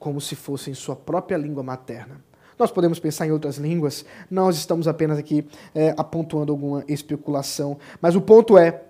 [0.00, 2.20] como se fossem sua própria língua materna.
[2.58, 8.16] Nós podemos pensar em outras línguas, nós estamos apenas aqui é, apontando alguma especulação, mas
[8.16, 8.82] o ponto é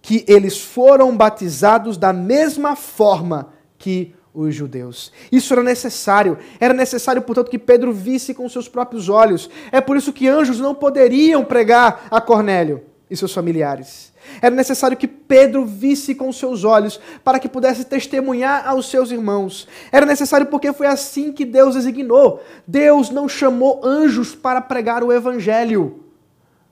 [0.00, 5.12] que eles foram batizados da mesma forma que os judeus.
[5.30, 6.36] Isso era necessário.
[6.60, 9.48] Era necessário, portanto, que Pedro visse com seus próprios olhos.
[9.70, 14.12] É por isso que anjos não poderiam pregar a Cornélio e seus familiares.
[14.40, 19.68] Era necessário que Pedro visse com seus olhos para que pudesse testemunhar aos seus irmãos.
[19.92, 22.42] Era necessário porque foi assim que Deus designou.
[22.66, 26.04] Deus não chamou anjos para pregar o evangelho.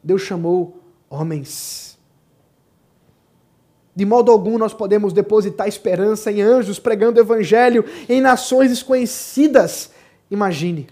[0.02, 1.98] Deus chamou homens.
[3.94, 9.90] De modo algum nós podemos depositar esperança em anjos pregando o evangelho em nações desconhecidas.
[10.30, 10.88] Imagine.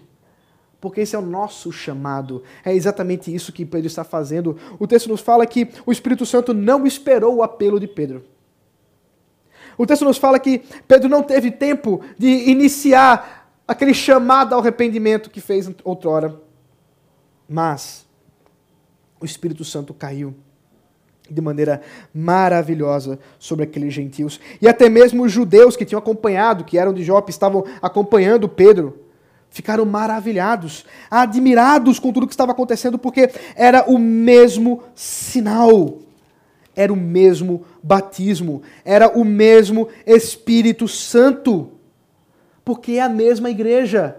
[0.80, 2.42] Porque esse é o nosso chamado.
[2.64, 4.56] É exatamente isso que Pedro está fazendo.
[4.78, 8.24] O texto nos fala que o Espírito Santo não esperou o apelo de Pedro.
[9.76, 15.30] O texto nos fala que Pedro não teve tempo de iniciar aquele chamado ao arrependimento
[15.30, 16.40] que fez outrora.
[17.48, 18.06] Mas
[19.20, 20.34] o Espírito Santo caiu
[21.30, 21.80] de maneira
[22.12, 24.40] maravilhosa sobre aqueles gentios.
[24.60, 28.98] E até mesmo os judeus que tinham acompanhado, que eram de Jope, estavam acompanhando Pedro,
[29.50, 35.98] ficaram maravilhados, admirados com tudo que estava acontecendo, porque era o mesmo sinal,
[36.74, 41.72] era o mesmo batismo, era o mesmo Espírito Santo,
[42.64, 44.16] porque é a mesma igreja.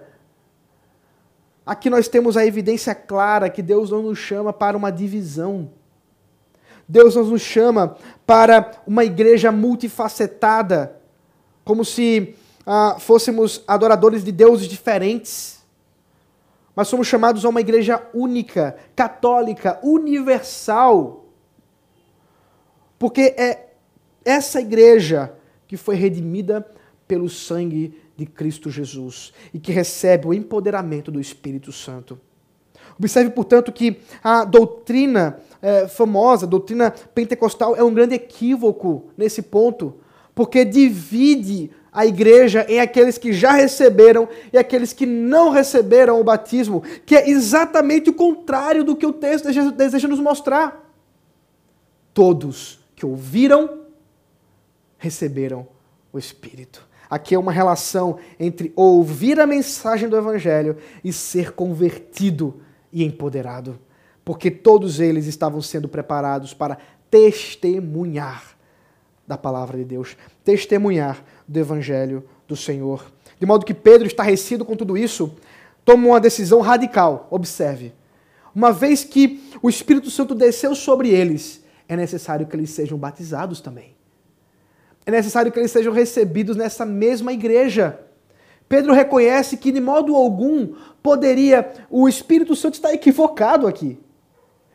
[1.66, 5.70] Aqui nós temos a evidência clara que Deus não nos chama para uma divisão
[6.92, 7.96] Deus nos chama
[8.28, 10.98] para uma igreja multifacetada,
[11.64, 15.62] como se ah, fôssemos adoradores de deuses diferentes.
[16.76, 21.26] Mas somos chamados a uma igreja única, católica, universal.
[22.97, 23.72] Porque é
[24.24, 25.34] essa igreja
[25.68, 26.66] que foi redimida
[27.07, 32.20] pelo sangue de Cristo Jesus e que recebe o empoderamento do Espírito Santo.
[32.97, 39.41] Observe, portanto, que a doutrina é, famosa, a doutrina pentecostal, é um grande equívoco nesse
[39.41, 39.95] ponto,
[40.36, 46.24] porque divide a igreja em aqueles que já receberam e aqueles que não receberam o
[46.24, 50.89] batismo, que é exatamente o contrário do que o texto deseja nos mostrar.
[52.14, 53.82] Todos que ouviram,
[54.98, 55.68] receberam
[56.14, 56.88] o Espírito.
[57.10, 62.62] Aqui é uma relação entre ouvir a mensagem do Evangelho e ser convertido
[62.92, 63.78] e empoderado,
[64.24, 66.78] porque todos eles estavam sendo preparados para
[67.10, 68.56] testemunhar
[69.28, 73.05] da palavra de Deus, testemunhar do evangelho do Senhor.
[73.39, 75.36] De modo que Pedro, estarrecido com tudo isso,
[75.84, 77.28] toma uma decisão radical.
[77.32, 77.93] Observe.
[78.53, 83.61] Uma vez que o Espírito Santo desceu sobre eles, é necessário que eles sejam batizados
[83.61, 83.95] também.
[85.05, 87.99] é necessário que eles sejam recebidos nessa mesma igreja.
[88.69, 93.99] Pedro reconhece que de modo algum poderia o Espírito Santo estar equivocado aqui.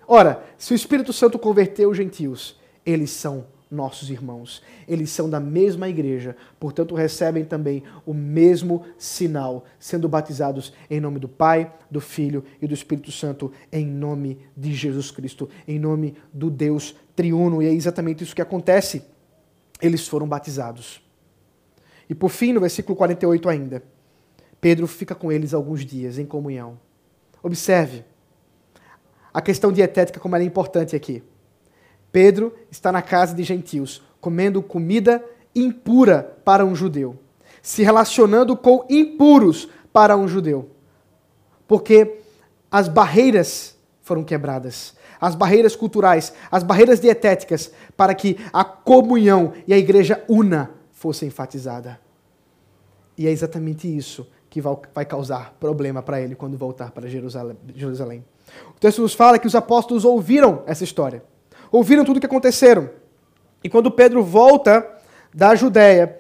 [0.07, 4.63] Ora, se o Espírito Santo converteu os gentios, eles são nossos irmãos.
[4.87, 11.19] Eles são da mesma igreja, portanto recebem também o mesmo sinal, sendo batizados em nome
[11.19, 16.17] do Pai, do Filho e do Espírito Santo, em nome de Jesus Cristo, em nome
[16.33, 17.63] do Deus triuno.
[17.63, 19.03] E é exatamente isso que acontece.
[19.81, 21.03] Eles foram batizados.
[22.09, 23.83] E por fim, no versículo 48 ainda,
[24.61, 26.79] Pedro fica com eles alguns dias em comunhão.
[27.43, 28.05] Observe
[29.33, 31.23] a questão dietética como ela é importante aqui.
[32.13, 35.25] Pedro está na casa de gentios, comendo comida
[35.57, 37.19] impura para um judeu,
[37.63, 40.71] se relacionando com impuros para um judeu.
[41.67, 42.19] Porque
[42.71, 49.73] as barreiras foram quebradas, as barreiras culturais, as barreiras dietéticas, para que a comunhão e
[49.73, 51.99] a igreja una fosse enfatizada.
[53.17, 58.25] E é exatamente isso que vai causar problema para ele quando voltar para Jerusalém.
[58.71, 61.23] O texto nos fala que os apóstolos ouviram essa história
[61.71, 62.91] ouviram tudo o que aconteceram.
[63.63, 64.87] E quando Pedro volta
[65.35, 66.19] da Judéia,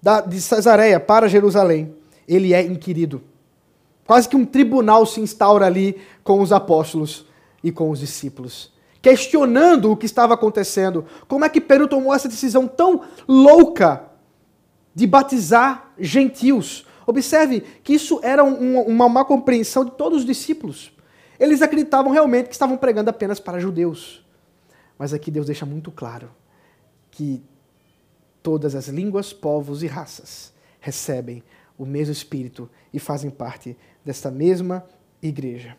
[0.00, 1.94] da, de Cesareia para Jerusalém,
[2.28, 3.22] ele é inquirido.
[4.06, 7.26] Quase que um tribunal se instaura ali com os apóstolos
[7.62, 8.72] e com os discípulos,
[9.02, 11.04] questionando o que estava acontecendo.
[11.26, 14.04] Como é que Pedro tomou essa decisão tão louca
[14.94, 16.86] de batizar gentios?
[17.06, 20.92] Observe que isso era um, uma má compreensão de todos os discípulos.
[21.38, 24.25] Eles acreditavam realmente que estavam pregando apenas para judeus.
[24.98, 26.30] Mas aqui Deus deixa muito claro
[27.10, 27.42] que
[28.42, 31.42] todas as línguas, povos e raças recebem
[31.78, 34.84] o mesmo Espírito e fazem parte desta mesma
[35.22, 35.76] igreja.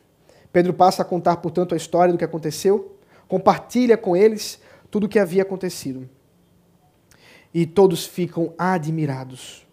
[0.51, 2.97] Pedro passa a contar, portanto, a história do que aconteceu,
[3.27, 4.59] compartilha com eles
[4.89, 6.09] tudo o que havia acontecido.
[7.53, 9.66] E todos ficam admirados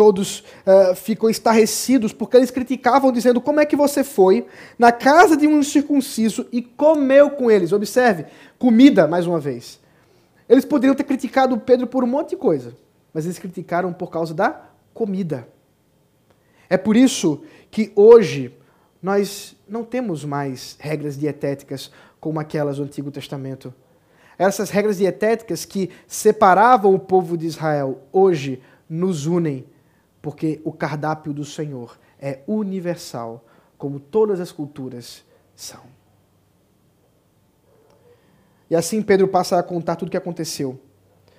[0.00, 4.46] todos uh, ficam estarrecidos porque eles criticavam, dizendo: Como é que você foi
[4.78, 7.70] na casa de um circunciso e comeu com eles?
[7.70, 8.24] Observe,
[8.58, 9.78] comida, mais uma vez.
[10.48, 12.74] Eles poderiam ter criticado Pedro por um monte de coisa,
[13.12, 14.62] mas eles criticaram por causa da
[14.94, 15.46] comida.
[16.70, 18.56] É por isso que hoje
[19.02, 23.74] nós não temos mais regras dietéticas como aquelas do Antigo Testamento.
[24.38, 29.66] Essas regras dietéticas que separavam o povo de Israel hoje nos unem
[30.22, 33.44] porque o cardápio do Senhor é universal,
[33.78, 35.80] como todas as culturas são.
[38.68, 40.78] E assim Pedro passa a contar tudo o que aconteceu.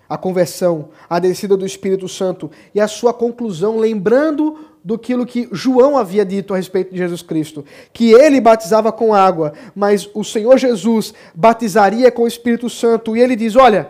[0.09, 5.97] A conversão, a descida do Espírito Santo e a sua conclusão, lembrando do que João
[5.97, 7.63] havia dito a respeito de Jesus Cristo,
[7.93, 13.15] que ele batizava com água, mas o Senhor Jesus batizaria com o Espírito Santo.
[13.15, 13.89] E ele diz: Olha,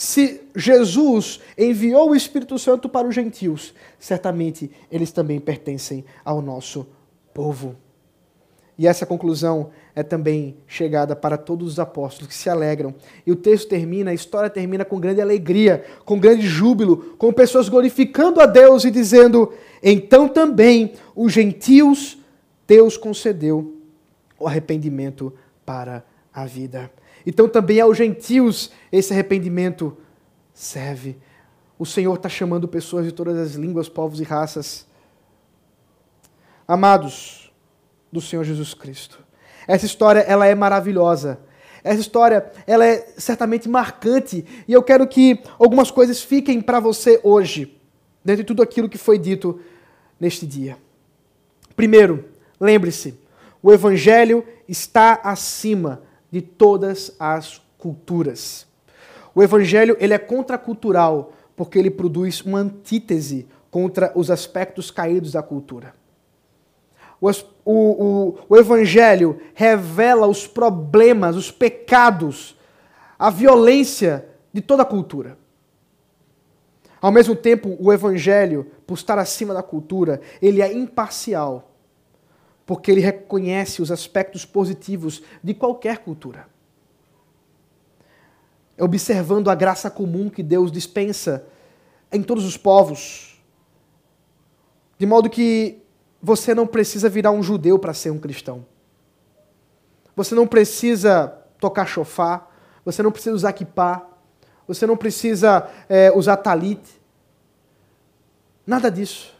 [0.00, 6.86] se Jesus enviou o Espírito Santo para os gentios, certamente eles também pertencem ao nosso
[7.34, 7.76] povo.
[8.78, 12.94] E essa conclusão é também chegada para todos os apóstolos que se alegram.
[13.26, 17.68] E o texto termina, a história termina com grande alegria, com grande júbilo, com pessoas
[17.68, 22.16] glorificando a Deus e dizendo: então também os gentios
[22.66, 23.76] Deus concedeu
[24.38, 25.30] o arrependimento
[25.66, 26.90] para a vida.
[27.26, 29.96] Então também aos gentios esse arrependimento
[30.52, 31.16] serve.
[31.78, 34.86] O Senhor está chamando pessoas de todas as línguas, povos e raças.
[36.66, 37.52] Amados
[38.12, 39.18] do Senhor Jesus Cristo.
[39.66, 41.40] Essa história ela é maravilhosa.
[41.82, 47.18] Essa história ela é certamente marcante e eu quero que algumas coisas fiquem para você
[47.22, 47.80] hoje,
[48.24, 49.60] dentro de tudo aquilo que foi dito
[50.18, 50.76] neste dia.
[51.74, 52.26] Primeiro,
[52.60, 53.18] lembre-se,
[53.62, 58.66] o evangelho está acima de todas as culturas.
[59.34, 65.42] O evangelho ele é contracultural porque ele produz uma antítese contra os aspectos caídos da
[65.42, 65.94] cultura.
[67.20, 67.30] O,
[67.64, 72.56] o, o, evangelho revela os problemas, os pecados,
[73.18, 75.36] a violência de toda a cultura.
[77.00, 81.69] Ao mesmo tempo, o evangelho, por estar acima da cultura, ele é imparcial
[82.70, 86.46] porque ele reconhece os aspectos positivos de qualquer cultura.
[88.78, 91.44] Observando a graça comum que Deus dispensa
[92.12, 93.42] em todos os povos,
[94.96, 95.82] de modo que
[96.22, 98.64] você não precisa virar um judeu para ser um cristão.
[100.14, 101.26] Você não precisa
[101.58, 102.54] tocar chofar,
[102.84, 104.06] você não precisa usar kippah,
[104.68, 106.80] você não precisa é, usar talit.
[108.64, 109.39] Nada disso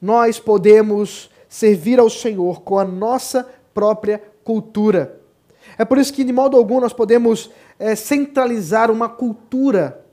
[0.00, 5.20] nós podemos servir ao Senhor com a nossa própria cultura.
[5.76, 10.04] É por isso que, de modo algum, nós podemos é, centralizar uma cultura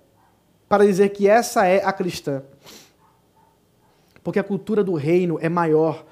[0.67, 2.43] para dizer que essa é a cristã.
[4.23, 6.05] Porque a cultura do reino é maior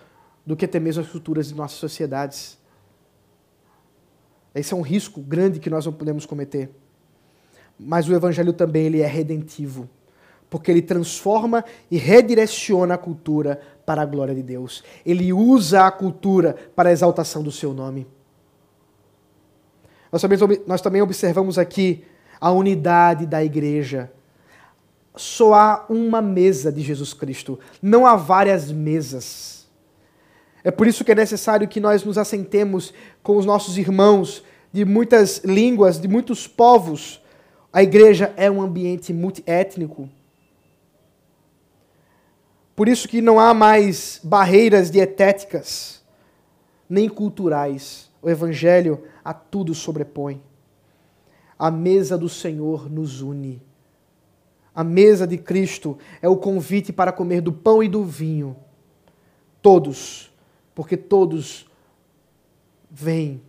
[0.45, 2.57] do que até mesmo as culturas de nossas sociedades.
[4.53, 6.69] Esse é um risco grande que nós não podemos cometer.
[7.77, 9.89] Mas o evangelho também ele é redentivo,
[10.49, 14.83] porque ele transforma e redireciona a cultura para a glória de Deus.
[15.05, 18.07] Ele usa a cultura para a exaltação do seu nome.
[20.11, 22.03] Nós também, nós também observamos aqui
[22.39, 24.11] a unidade da igreja.
[25.15, 29.67] Só há uma mesa de Jesus Cristo, não há várias mesas.
[30.63, 34.43] É por isso que é necessário que nós nos assentemos com os nossos irmãos
[34.73, 37.21] de muitas línguas, de muitos povos.
[37.71, 40.09] A igreja é um ambiente multiétnico.
[42.75, 46.03] Por isso que não há mais barreiras dietéticas,
[46.89, 48.11] nem culturais.
[48.21, 50.41] O evangelho a tudo sobrepõe.
[51.57, 53.61] A mesa do Senhor nos une.
[54.73, 58.57] A mesa de Cristo é o convite para comer do pão e do vinho.
[59.61, 60.33] Todos,
[60.73, 61.65] porque todos
[62.91, 63.41] veem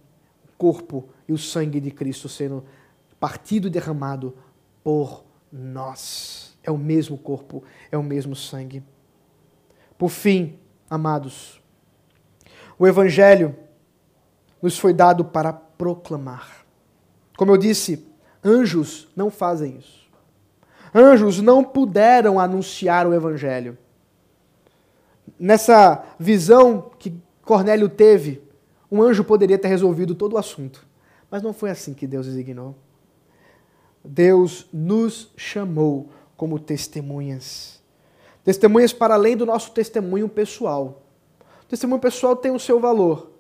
[0.45, 2.65] o corpo e o sangue de Cristo sendo
[3.19, 4.37] partido e derramado
[4.85, 6.57] por nós.
[6.63, 8.85] É o mesmo corpo, é o mesmo sangue.
[9.99, 11.61] Por fim, amados,
[12.79, 13.57] o Evangelho
[14.61, 16.65] nos foi dado para proclamar.
[17.37, 18.07] Como eu disse,
[18.45, 20.07] anjos não fazem isso.
[20.95, 23.77] Anjos não puderam anunciar o Evangelho.
[25.39, 28.43] Nessa visão que Cornélio teve,
[28.91, 30.87] um anjo poderia ter resolvido todo o assunto.
[31.31, 32.75] Mas não foi assim que Deus designou.
[34.05, 37.76] Deus nos chamou como testemunhas.
[38.47, 41.03] Testemunhas para além do nosso testemunho pessoal.
[41.65, 43.33] O testemunho pessoal tem o seu valor,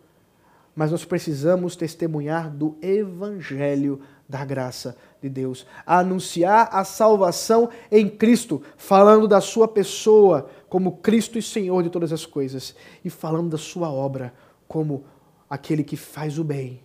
[0.74, 8.60] mas nós precisamos testemunhar do Evangelho da graça de Deus, anunciar a salvação em Cristo,
[8.76, 13.58] falando da Sua pessoa como Cristo e Senhor de todas as coisas, e falando da
[13.58, 14.34] Sua obra
[14.66, 15.04] como
[15.48, 16.82] aquele que faz o bem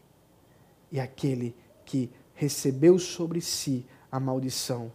[0.92, 4.92] e aquele que recebeu sobre si a maldição,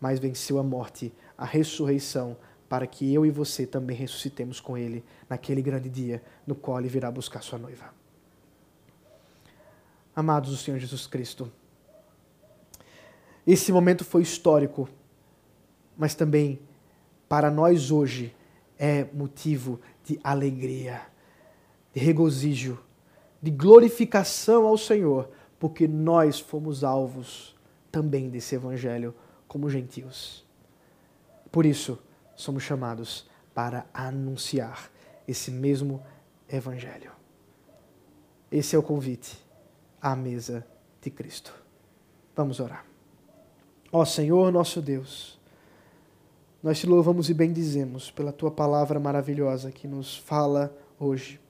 [0.00, 2.36] mas venceu a morte, a ressurreição,
[2.68, 6.88] para que eu e você também ressuscitemos com ele naquele grande dia no qual ele
[6.88, 7.92] virá buscar sua noiva.
[10.14, 11.50] Amados do Senhor Jesus Cristo,
[13.46, 14.88] esse momento foi histórico,
[15.96, 16.60] mas também
[17.28, 18.34] para nós hoje
[18.78, 21.02] é motivo de alegria,
[21.94, 22.78] de regozijo,
[23.40, 27.56] de glorificação ao Senhor, porque nós fomos alvos
[27.90, 29.14] também desse evangelho
[29.46, 30.44] como gentios.
[31.50, 31.98] Por isso,
[32.38, 34.90] somos chamados para anunciar
[35.26, 36.00] esse mesmo
[36.48, 37.10] evangelho.
[38.50, 39.36] Esse é o convite
[40.00, 40.64] à mesa
[41.02, 41.52] de Cristo.
[42.36, 42.86] Vamos orar.
[43.90, 45.36] Ó Senhor, nosso Deus,
[46.62, 51.40] nós te louvamos e bendizemos pela tua palavra maravilhosa que nos fala hoje.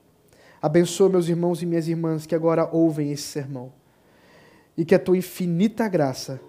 [0.59, 3.71] Abençoa meus irmãos e minhas irmãs que agora ouvem esse sermão.
[4.75, 6.41] E que a tua infinita graça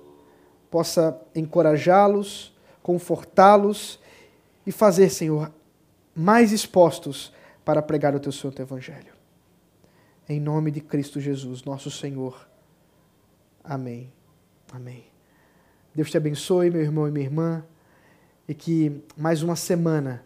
[0.70, 3.99] possa encorajá-los, confortá-los
[4.71, 5.53] e fazer, Senhor,
[6.14, 7.33] mais expostos
[7.64, 9.12] para pregar o teu santo evangelho.
[10.29, 12.49] Em nome de Cristo Jesus, nosso Senhor.
[13.64, 14.12] Amém.
[14.73, 15.07] Amém.
[15.93, 17.64] Deus te abençoe, meu irmão e minha irmã,
[18.47, 20.25] e que mais uma semana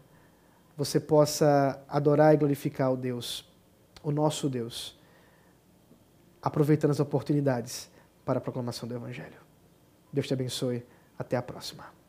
[0.76, 3.51] você possa adorar e glorificar o Deus
[4.03, 4.95] o nosso Deus,
[6.42, 7.90] aproveitando as oportunidades
[8.27, 9.40] para a proclamação do Evangelho.
[10.12, 10.85] Deus te abençoe.
[11.18, 12.03] Até a próxima.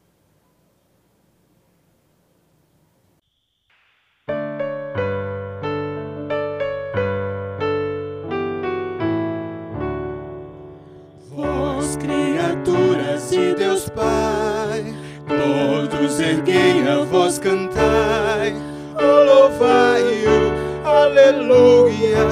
[13.90, 14.94] Pai,
[15.28, 18.56] todos erguei a voz cantai,
[18.96, 22.26] oh, louvai-o aleluia.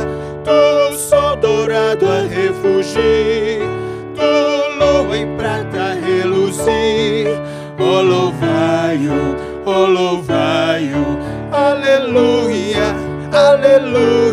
[0.44, 3.62] Tu sol dourado a refugir,
[4.16, 7.28] tu lua em prata a reluzir.
[7.80, 9.36] Oh, louvai-o,
[9.66, 11.18] oh, louvai-o,
[11.52, 12.96] aleluia,
[13.32, 14.33] aleluia,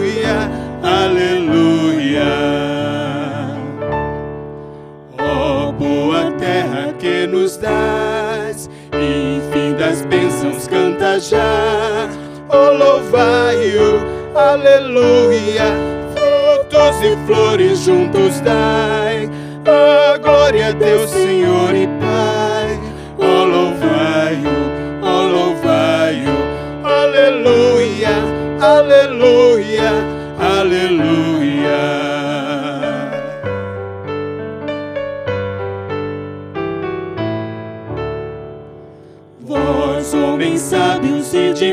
[11.20, 12.08] já.
[12.48, 14.00] Oh, louvai-o,
[14.36, 15.74] aleluia.
[16.14, 19.28] Frutos e flores juntos dai,
[19.64, 21.12] a glória a Deus,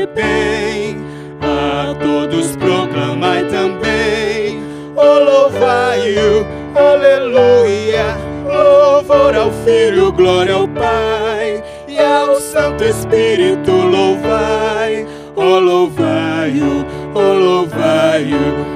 [0.06, 0.96] bem,
[1.40, 4.62] a todos proclamai também.
[4.96, 15.06] Oh, louvai-o, aleluia, louvor ao Filho, glória ao Pai, e ao Santo Espírito louvai.
[15.36, 16.84] Oh, louvai-o,
[17.14, 18.66] oh, louvai-o,